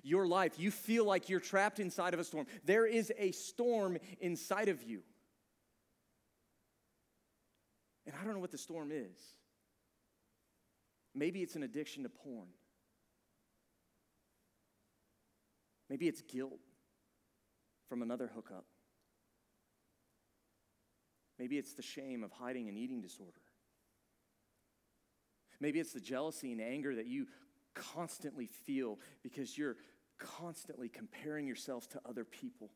Your 0.04 0.28
life, 0.28 0.60
you 0.60 0.70
feel 0.70 1.06
like 1.06 1.30
you're 1.30 1.40
trapped 1.40 1.80
inside 1.80 2.14
of 2.14 2.20
a 2.20 2.24
storm. 2.24 2.46
There 2.64 2.86
is 2.86 3.12
a 3.18 3.32
storm 3.32 3.98
inside 4.20 4.70
of 4.70 4.84
you. 4.84 5.02
And 8.06 8.16
I 8.20 8.24
don't 8.24 8.34
know 8.34 8.40
what 8.40 8.52
the 8.52 8.58
storm 8.58 8.92
is. 8.92 9.18
Maybe 11.16 11.42
it's 11.42 11.56
an 11.56 11.64
addiction 11.64 12.04
to 12.04 12.10
porn. 12.10 12.48
Maybe 15.90 16.08
it's 16.08 16.22
guilt 16.22 16.60
from 17.88 18.04
another 18.04 18.30
hookup. 18.34 18.66
Maybe 21.40 21.58
it's 21.58 21.74
the 21.74 21.82
shame 21.82 22.24
of 22.24 22.32
hiding 22.32 22.68
an 22.68 22.78
eating 22.78 23.02
disorder. 23.02 23.40
Maybe 25.62 25.80
it's 25.80 25.94
the 25.94 26.02
jealousy 26.02 26.52
and 26.52 26.62
anger 26.62 26.96
that 26.96 27.08
you 27.08 27.28
constantly 27.74 28.46
feel 28.46 29.00
because 29.24 29.58
you're 29.58 29.78
constantly 30.18 30.90
comparing 30.90 31.48
yourself 31.48 31.88
to 31.90 32.02
other 32.08 32.26
people. 32.26 32.70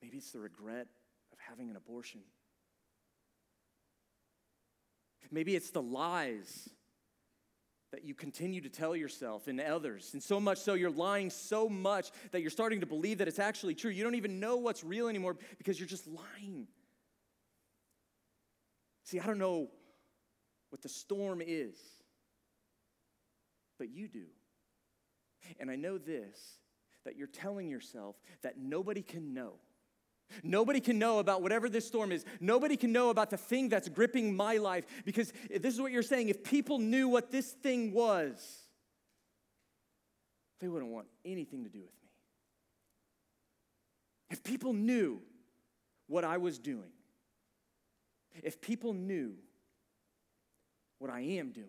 Maybe 0.00 0.18
it's 0.18 0.30
the 0.30 0.40
regret 0.40 0.86
of 1.32 1.38
having 1.38 1.70
an 1.70 1.76
abortion. 1.76 2.20
Maybe 5.30 5.56
it's 5.56 5.70
the 5.70 5.82
lies 5.82 6.68
that 7.94 8.04
you 8.04 8.12
continue 8.12 8.60
to 8.60 8.68
tell 8.68 8.96
yourself 8.96 9.46
and 9.46 9.60
others. 9.60 10.14
And 10.14 10.22
so 10.22 10.40
much 10.40 10.58
so, 10.58 10.74
you're 10.74 10.90
lying 10.90 11.30
so 11.30 11.68
much 11.68 12.10
that 12.32 12.40
you're 12.40 12.50
starting 12.50 12.80
to 12.80 12.86
believe 12.86 13.18
that 13.18 13.28
it's 13.28 13.38
actually 13.38 13.76
true. 13.76 13.92
You 13.92 14.02
don't 14.02 14.16
even 14.16 14.40
know 14.40 14.56
what's 14.56 14.82
real 14.82 15.06
anymore 15.06 15.36
because 15.58 15.78
you're 15.78 15.88
just 15.88 16.08
lying. 16.08 16.66
See, 19.04 19.20
I 19.20 19.26
don't 19.26 19.38
know 19.38 19.68
what 20.70 20.82
the 20.82 20.88
storm 20.88 21.40
is, 21.40 21.76
but 23.78 23.90
you 23.90 24.08
do. 24.08 24.26
And 25.60 25.70
I 25.70 25.76
know 25.76 25.96
this 25.96 26.58
that 27.04 27.16
you're 27.16 27.28
telling 27.28 27.68
yourself 27.68 28.16
that 28.42 28.58
nobody 28.58 29.02
can 29.02 29.34
know 29.34 29.52
Nobody 30.42 30.80
can 30.80 30.98
know 30.98 31.18
about 31.18 31.42
whatever 31.42 31.68
this 31.68 31.86
storm 31.86 32.12
is. 32.12 32.24
Nobody 32.40 32.76
can 32.76 32.92
know 32.92 33.10
about 33.10 33.30
the 33.30 33.36
thing 33.36 33.68
that's 33.68 33.88
gripping 33.88 34.34
my 34.34 34.56
life 34.56 34.84
because 35.04 35.32
this 35.50 35.74
is 35.74 35.80
what 35.80 35.92
you're 35.92 36.02
saying. 36.02 36.28
If 36.28 36.42
people 36.42 36.78
knew 36.78 37.08
what 37.08 37.30
this 37.30 37.52
thing 37.52 37.92
was, 37.92 38.64
they 40.60 40.68
wouldn't 40.68 40.90
want 40.90 41.06
anything 41.24 41.64
to 41.64 41.70
do 41.70 41.80
with 41.80 41.92
me. 42.02 42.08
If 44.30 44.42
people 44.42 44.72
knew 44.72 45.20
what 46.06 46.24
I 46.24 46.38
was 46.38 46.58
doing, 46.58 46.90
if 48.42 48.60
people 48.60 48.94
knew 48.94 49.34
what 50.98 51.10
I 51.10 51.20
am 51.20 51.52
doing, 51.52 51.68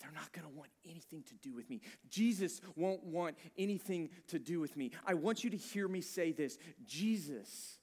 they're 0.00 0.12
not 0.12 0.32
going 0.32 0.46
to 0.46 0.56
want 0.56 0.70
anything 0.84 1.22
to 1.24 1.34
do 1.34 1.54
with 1.54 1.68
me. 1.68 1.80
Jesus 2.08 2.60
won't 2.76 3.04
want 3.04 3.36
anything 3.56 4.10
to 4.28 4.38
do 4.38 4.60
with 4.60 4.76
me. 4.76 4.92
I 5.06 5.14
want 5.14 5.44
you 5.44 5.50
to 5.50 5.56
hear 5.56 5.88
me 5.88 6.00
say 6.00 6.32
this 6.32 6.58
Jesus 6.86 7.78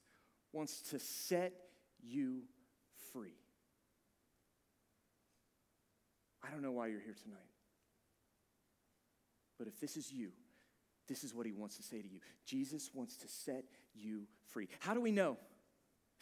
wants 0.52 0.80
to 0.90 0.98
set 0.98 1.52
you 2.02 2.42
free. 3.12 3.34
I 6.46 6.50
don't 6.50 6.62
know 6.62 6.72
why 6.72 6.86
you're 6.86 7.00
here 7.00 7.16
tonight, 7.22 7.38
but 9.58 9.66
if 9.66 9.80
this 9.80 9.96
is 9.96 10.12
you, 10.12 10.30
this 11.08 11.24
is 11.24 11.34
what 11.34 11.46
he 11.46 11.52
wants 11.52 11.76
to 11.76 11.82
say 11.82 12.00
to 12.00 12.08
you. 12.08 12.20
Jesus 12.44 12.90
wants 12.94 13.16
to 13.18 13.28
set 13.28 13.64
you 13.94 14.22
free. 14.50 14.68
How 14.80 14.94
do 14.94 15.00
we 15.00 15.12
know? 15.12 15.36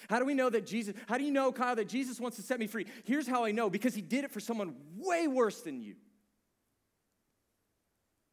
How 0.09 0.19
do 0.19 0.25
we 0.25 0.35
know 0.35 0.51
that 0.51 0.67
Jesus, 0.67 0.95
how 1.09 1.19
do 1.19 1.25
you 1.25 1.31
know, 1.31 1.53
Kyle, 1.53 1.77
that 1.77 1.89
Jesus 1.89 2.21
wants 2.21 2.37
to 2.37 2.43
set 2.43 2.59
me 2.59 2.67
free? 2.67 2.87
Here's 3.05 3.27
how 3.27 3.45
I 3.45 3.53
know 3.53 3.71
because 3.71 3.95
he 3.95 4.03
did 4.03 4.25
it 4.25 4.31
for 4.31 4.41
someone 4.41 4.75
way 4.97 5.27
worse 5.27 5.61
than 5.63 5.81
you. 5.81 5.95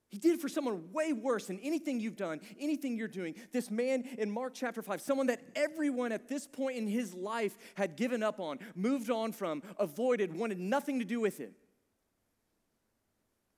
He 0.10 0.18
did 0.18 0.34
it 0.34 0.42
for 0.42 0.50
someone 0.50 0.92
way 0.92 1.14
worse 1.14 1.48
than 1.48 1.60
anything 1.60 2.02
you've 2.02 2.18
done, 2.18 2.42
anything 2.60 2.98
you're 2.98 3.08
doing. 3.08 3.36
This 3.54 3.72
man 3.72 4.04
in 4.18 4.30
Mark 4.30 4.54
chapter 4.54 4.82
5, 4.82 5.00
someone 5.00 5.28
that 5.28 5.42
everyone 5.56 6.12
at 6.12 6.28
this 6.28 6.46
point 6.46 6.78
in 6.78 6.86
his 6.86 7.14
life 7.14 7.58
had 7.76 7.96
given 7.96 8.22
up 8.22 8.42
on, 8.42 8.60
moved 8.76 9.10
on 9.10 9.32
from, 9.32 9.64
avoided, 9.80 10.36
wanted 10.36 10.60
nothing 10.60 11.00
to 11.00 11.06
do 11.06 11.22
with 11.22 11.38
him. 11.38 11.52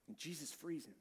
And 0.08 0.16
Jesus 0.16 0.52
frees 0.52 0.86
him 0.86 0.94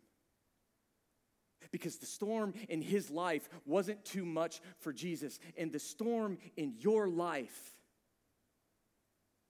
because 1.73 1.97
the 1.97 2.07
storm 2.07 2.55
in 2.69 2.81
his 2.81 3.11
life 3.11 3.49
wasn't 3.67 4.05
too 4.05 4.25
much 4.25 4.61
for 4.79 4.93
Jesus, 4.93 5.41
and 5.57 5.73
the 5.73 5.81
storm 5.81 6.39
in 6.57 6.75
your 6.79 7.09
life 7.09 7.75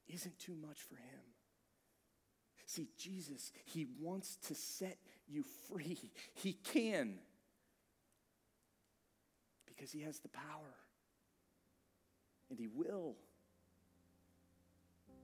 isn't 0.09 0.39
too 0.39 0.55
much 0.55 0.81
for 0.81 0.97
him. 0.97 1.21
See, 2.65 2.89
Jesus, 2.97 3.53
he 3.67 3.87
wants 4.01 4.39
to 4.47 4.55
set 4.55 4.97
you 5.29 5.45
free. 5.69 5.99
He 6.35 6.55
can 6.55 7.19
because 9.67 9.93
he 9.93 10.01
has 10.03 10.21
the 10.21 10.29
power, 10.29 10.75
and 12.49 12.59
he 12.59 12.69
will 12.69 13.17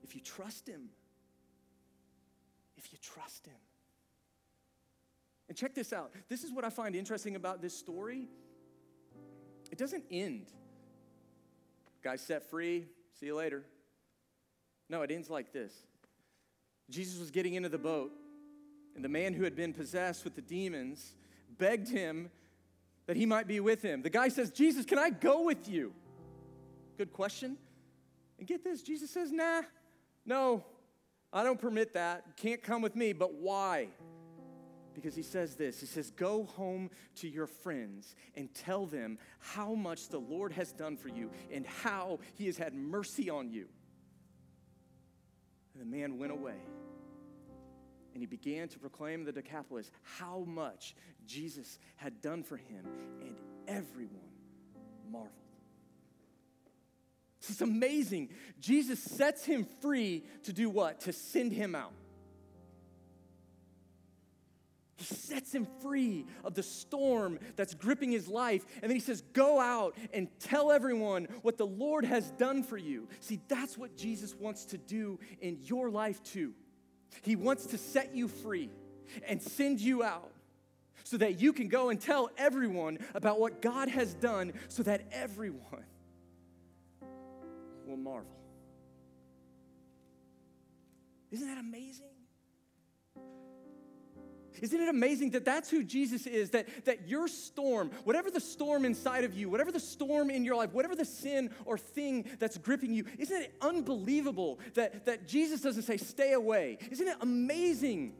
if 0.03 0.15
you 0.15 0.21
trust 0.21 0.67
him. 0.67 0.89
If 2.77 2.91
you 2.91 2.97
trust 3.01 3.45
him. 3.45 3.59
And 5.49 5.57
check 5.57 5.73
this 5.73 5.91
out. 5.91 6.11
This 6.29 6.43
is 6.43 6.53
what 6.53 6.63
I 6.63 6.69
find 6.69 6.95
interesting 6.95 7.35
about 7.35 7.61
this 7.61 7.75
story. 7.75 8.29
It 9.71 9.77
doesn't 9.77 10.03
end. 10.11 10.45
Guy's 12.03 12.21
set 12.21 12.49
free, 12.49 12.85
see 13.19 13.25
you 13.25 13.35
later. 13.35 13.65
No, 14.89 15.01
it 15.01 15.11
ends 15.11 15.29
like 15.29 15.51
this 15.51 15.73
Jesus 16.89 17.19
was 17.19 17.31
getting 17.31 17.55
into 17.55 17.69
the 17.69 17.77
boat, 17.77 18.11
and 18.95 19.03
the 19.03 19.09
man 19.09 19.33
who 19.33 19.43
had 19.43 19.55
been 19.55 19.73
possessed 19.73 20.23
with 20.23 20.35
the 20.35 20.41
demons 20.41 21.15
begged 21.57 21.89
him 21.89 22.29
that 23.07 23.17
he 23.17 23.25
might 23.25 23.47
be 23.47 23.59
with 23.59 23.81
him. 23.81 24.03
The 24.03 24.09
guy 24.09 24.29
says, 24.29 24.51
Jesus, 24.51 24.85
can 24.85 24.99
I 24.99 25.09
go 25.09 25.43
with 25.43 25.67
you? 25.67 25.93
Good 26.97 27.11
question. 27.11 27.57
And 28.37 28.47
get 28.47 28.63
this 28.63 28.83
Jesus 28.83 29.09
says, 29.09 29.31
Nah, 29.31 29.63
no, 30.25 30.63
I 31.33 31.43
don't 31.43 31.59
permit 31.59 31.93
that. 31.93 32.37
Can't 32.37 32.61
come 32.61 32.81
with 32.81 32.95
me, 32.95 33.13
but 33.13 33.33
why? 33.33 33.87
Because 34.93 35.15
he 35.15 35.23
says 35.23 35.55
this 35.55 35.79
He 35.79 35.85
says, 35.85 36.11
Go 36.11 36.43
home 36.43 36.89
to 37.17 37.27
your 37.27 37.47
friends 37.47 38.15
and 38.35 38.53
tell 38.53 38.85
them 38.85 39.17
how 39.39 39.73
much 39.73 40.09
the 40.09 40.19
Lord 40.19 40.53
has 40.53 40.71
done 40.71 40.97
for 40.97 41.09
you 41.09 41.29
and 41.51 41.65
how 41.65 42.19
he 42.35 42.45
has 42.47 42.57
had 42.57 42.73
mercy 42.73 43.29
on 43.29 43.49
you. 43.49 43.67
And 45.73 45.81
the 45.81 45.97
man 45.97 46.17
went 46.17 46.31
away 46.31 46.57
and 48.13 48.21
he 48.21 48.27
began 48.27 48.67
to 48.69 48.79
proclaim 48.79 49.23
the 49.23 49.31
Decapolis 49.31 49.91
how 50.03 50.43
much 50.45 50.95
Jesus 51.25 51.79
had 51.95 52.21
done 52.21 52.43
for 52.43 52.57
him, 52.57 52.85
and 53.21 53.35
everyone 53.67 54.19
marveled. 55.09 55.31
It's 57.47 57.61
amazing. 57.61 58.29
Jesus 58.59 58.99
sets 59.01 59.45
him 59.45 59.65
free 59.81 60.25
to 60.43 60.53
do 60.53 60.69
what? 60.69 61.01
To 61.01 61.13
send 61.13 61.53
him 61.53 61.75
out. 61.75 61.93
Sets 65.09 65.53
him 65.53 65.67
free 65.81 66.25
of 66.43 66.53
the 66.53 66.63
storm 66.63 67.39
that's 67.55 67.73
gripping 67.73 68.11
his 68.11 68.27
life. 68.27 68.65
And 68.81 68.89
then 68.89 68.95
he 68.95 68.99
says, 68.99 69.21
Go 69.33 69.59
out 69.59 69.95
and 70.13 70.27
tell 70.39 70.71
everyone 70.71 71.27
what 71.41 71.57
the 71.57 71.67
Lord 71.67 72.05
has 72.05 72.31
done 72.31 72.63
for 72.63 72.77
you. 72.77 73.07
See, 73.19 73.39
that's 73.47 73.77
what 73.77 73.95
Jesus 73.95 74.35
wants 74.35 74.65
to 74.65 74.77
do 74.77 75.19
in 75.41 75.57
your 75.63 75.89
life 75.89 76.23
too. 76.23 76.53
He 77.21 77.35
wants 77.35 77.67
to 77.67 77.77
set 77.77 78.15
you 78.15 78.27
free 78.27 78.69
and 79.27 79.41
send 79.41 79.79
you 79.81 80.03
out 80.03 80.31
so 81.03 81.17
that 81.17 81.41
you 81.41 81.53
can 81.53 81.67
go 81.67 81.89
and 81.89 81.99
tell 81.99 82.29
everyone 82.37 82.99
about 83.15 83.39
what 83.39 83.61
God 83.61 83.89
has 83.89 84.13
done 84.13 84.53
so 84.67 84.83
that 84.83 85.01
everyone 85.11 85.85
will 87.87 87.97
marvel. 87.97 88.29
Isn't 91.31 91.47
that 91.47 91.57
amazing? 91.57 92.18
Isn't 94.61 94.79
it 94.79 94.89
amazing 94.89 95.31
that 95.31 95.45
that's 95.45 95.69
who 95.69 95.83
Jesus 95.83 96.25
is? 96.25 96.51
That, 96.51 96.67
that 96.85 97.07
your 97.07 97.27
storm, 97.27 97.91
whatever 98.03 98.31
the 98.31 98.39
storm 98.39 98.85
inside 98.85 99.23
of 99.23 99.33
you, 99.33 99.49
whatever 99.49 99.71
the 99.71 99.79
storm 99.79 100.29
in 100.29 100.43
your 100.43 100.55
life, 100.55 100.73
whatever 100.73 100.95
the 100.95 101.05
sin 101.05 101.49
or 101.65 101.77
thing 101.77 102.25
that's 102.39 102.57
gripping 102.57 102.93
you, 102.93 103.05
isn't 103.17 103.41
it 103.41 103.55
unbelievable 103.61 104.59
that, 104.75 105.05
that 105.05 105.27
Jesus 105.27 105.61
doesn't 105.61 105.83
say, 105.83 105.97
stay 105.97 106.33
away? 106.33 106.77
Isn't 106.91 107.07
it 107.07 107.17
amazing 107.21 108.13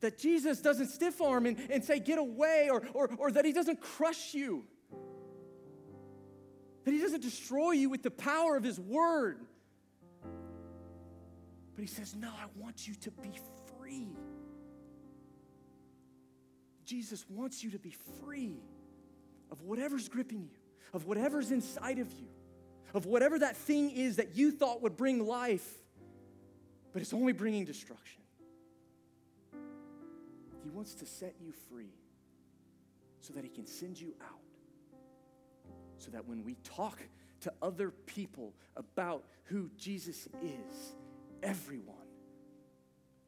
that 0.00 0.18
Jesus 0.18 0.60
doesn't 0.60 0.88
stiff 0.88 1.20
arm 1.20 1.46
and, 1.46 1.58
and 1.70 1.84
say, 1.84 2.00
get 2.00 2.18
away, 2.18 2.68
or, 2.70 2.82
or, 2.92 3.10
or 3.18 3.30
that 3.30 3.44
he 3.44 3.52
doesn't 3.52 3.80
crush 3.80 4.34
you? 4.34 4.64
That 6.84 6.92
he 6.92 6.98
doesn't 6.98 7.22
destroy 7.22 7.72
you 7.72 7.88
with 7.88 8.02
the 8.02 8.10
power 8.10 8.56
of 8.56 8.64
his 8.64 8.78
word. 8.80 9.40
But 11.74 11.80
he 11.80 11.86
says, 11.86 12.14
No, 12.14 12.28
I 12.28 12.46
want 12.60 12.86
you 12.86 12.94
to 12.94 13.10
be 13.10 13.32
free. 13.92 14.08
Jesus 16.84 17.24
wants 17.28 17.62
you 17.62 17.70
to 17.70 17.78
be 17.78 17.94
free 18.24 18.60
of 19.50 19.62
whatever's 19.62 20.08
gripping 20.08 20.42
you, 20.42 20.58
of 20.92 21.06
whatever's 21.06 21.50
inside 21.50 21.98
of 21.98 22.12
you, 22.12 22.26
of 22.94 23.06
whatever 23.06 23.38
that 23.38 23.56
thing 23.56 23.90
is 23.90 24.16
that 24.16 24.36
you 24.36 24.50
thought 24.50 24.82
would 24.82 24.96
bring 24.96 25.26
life, 25.26 25.66
but 26.92 27.00
it's 27.00 27.14
only 27.14 27.32
bringing 27.32 27.64
destruction. 27.64 28.22
He 30.62 30.70
wants 30.70 30.94
to 30.94 31.06
set 31.06 31.34
you 31.40 31.52
free 31.70 31.94
so 33.20 33.32
that 33.34 33.44
He 33.44 33.50
can 33.50 33.66
send 33.66 34.00
you 34.00 34.14
out. 34.22 34.38
So 35.98 36.10
that 36.10 36.28
when 36.28 36.44
we 36.44 36.56
talk 36.64 36.98
to 37.42 37.52
other 37.62 37.90
people 37.90 38.54
about 38.76 39.24
who 39.44 39.70
Jesus 39.76 40.28
is, 40.42 40.94
everyone 41.42 42.01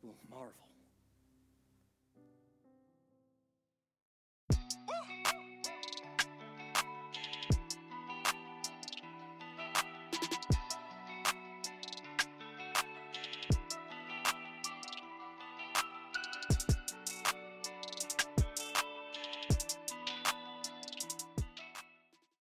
will 0.04 0.16
marvel. 0.30 0.73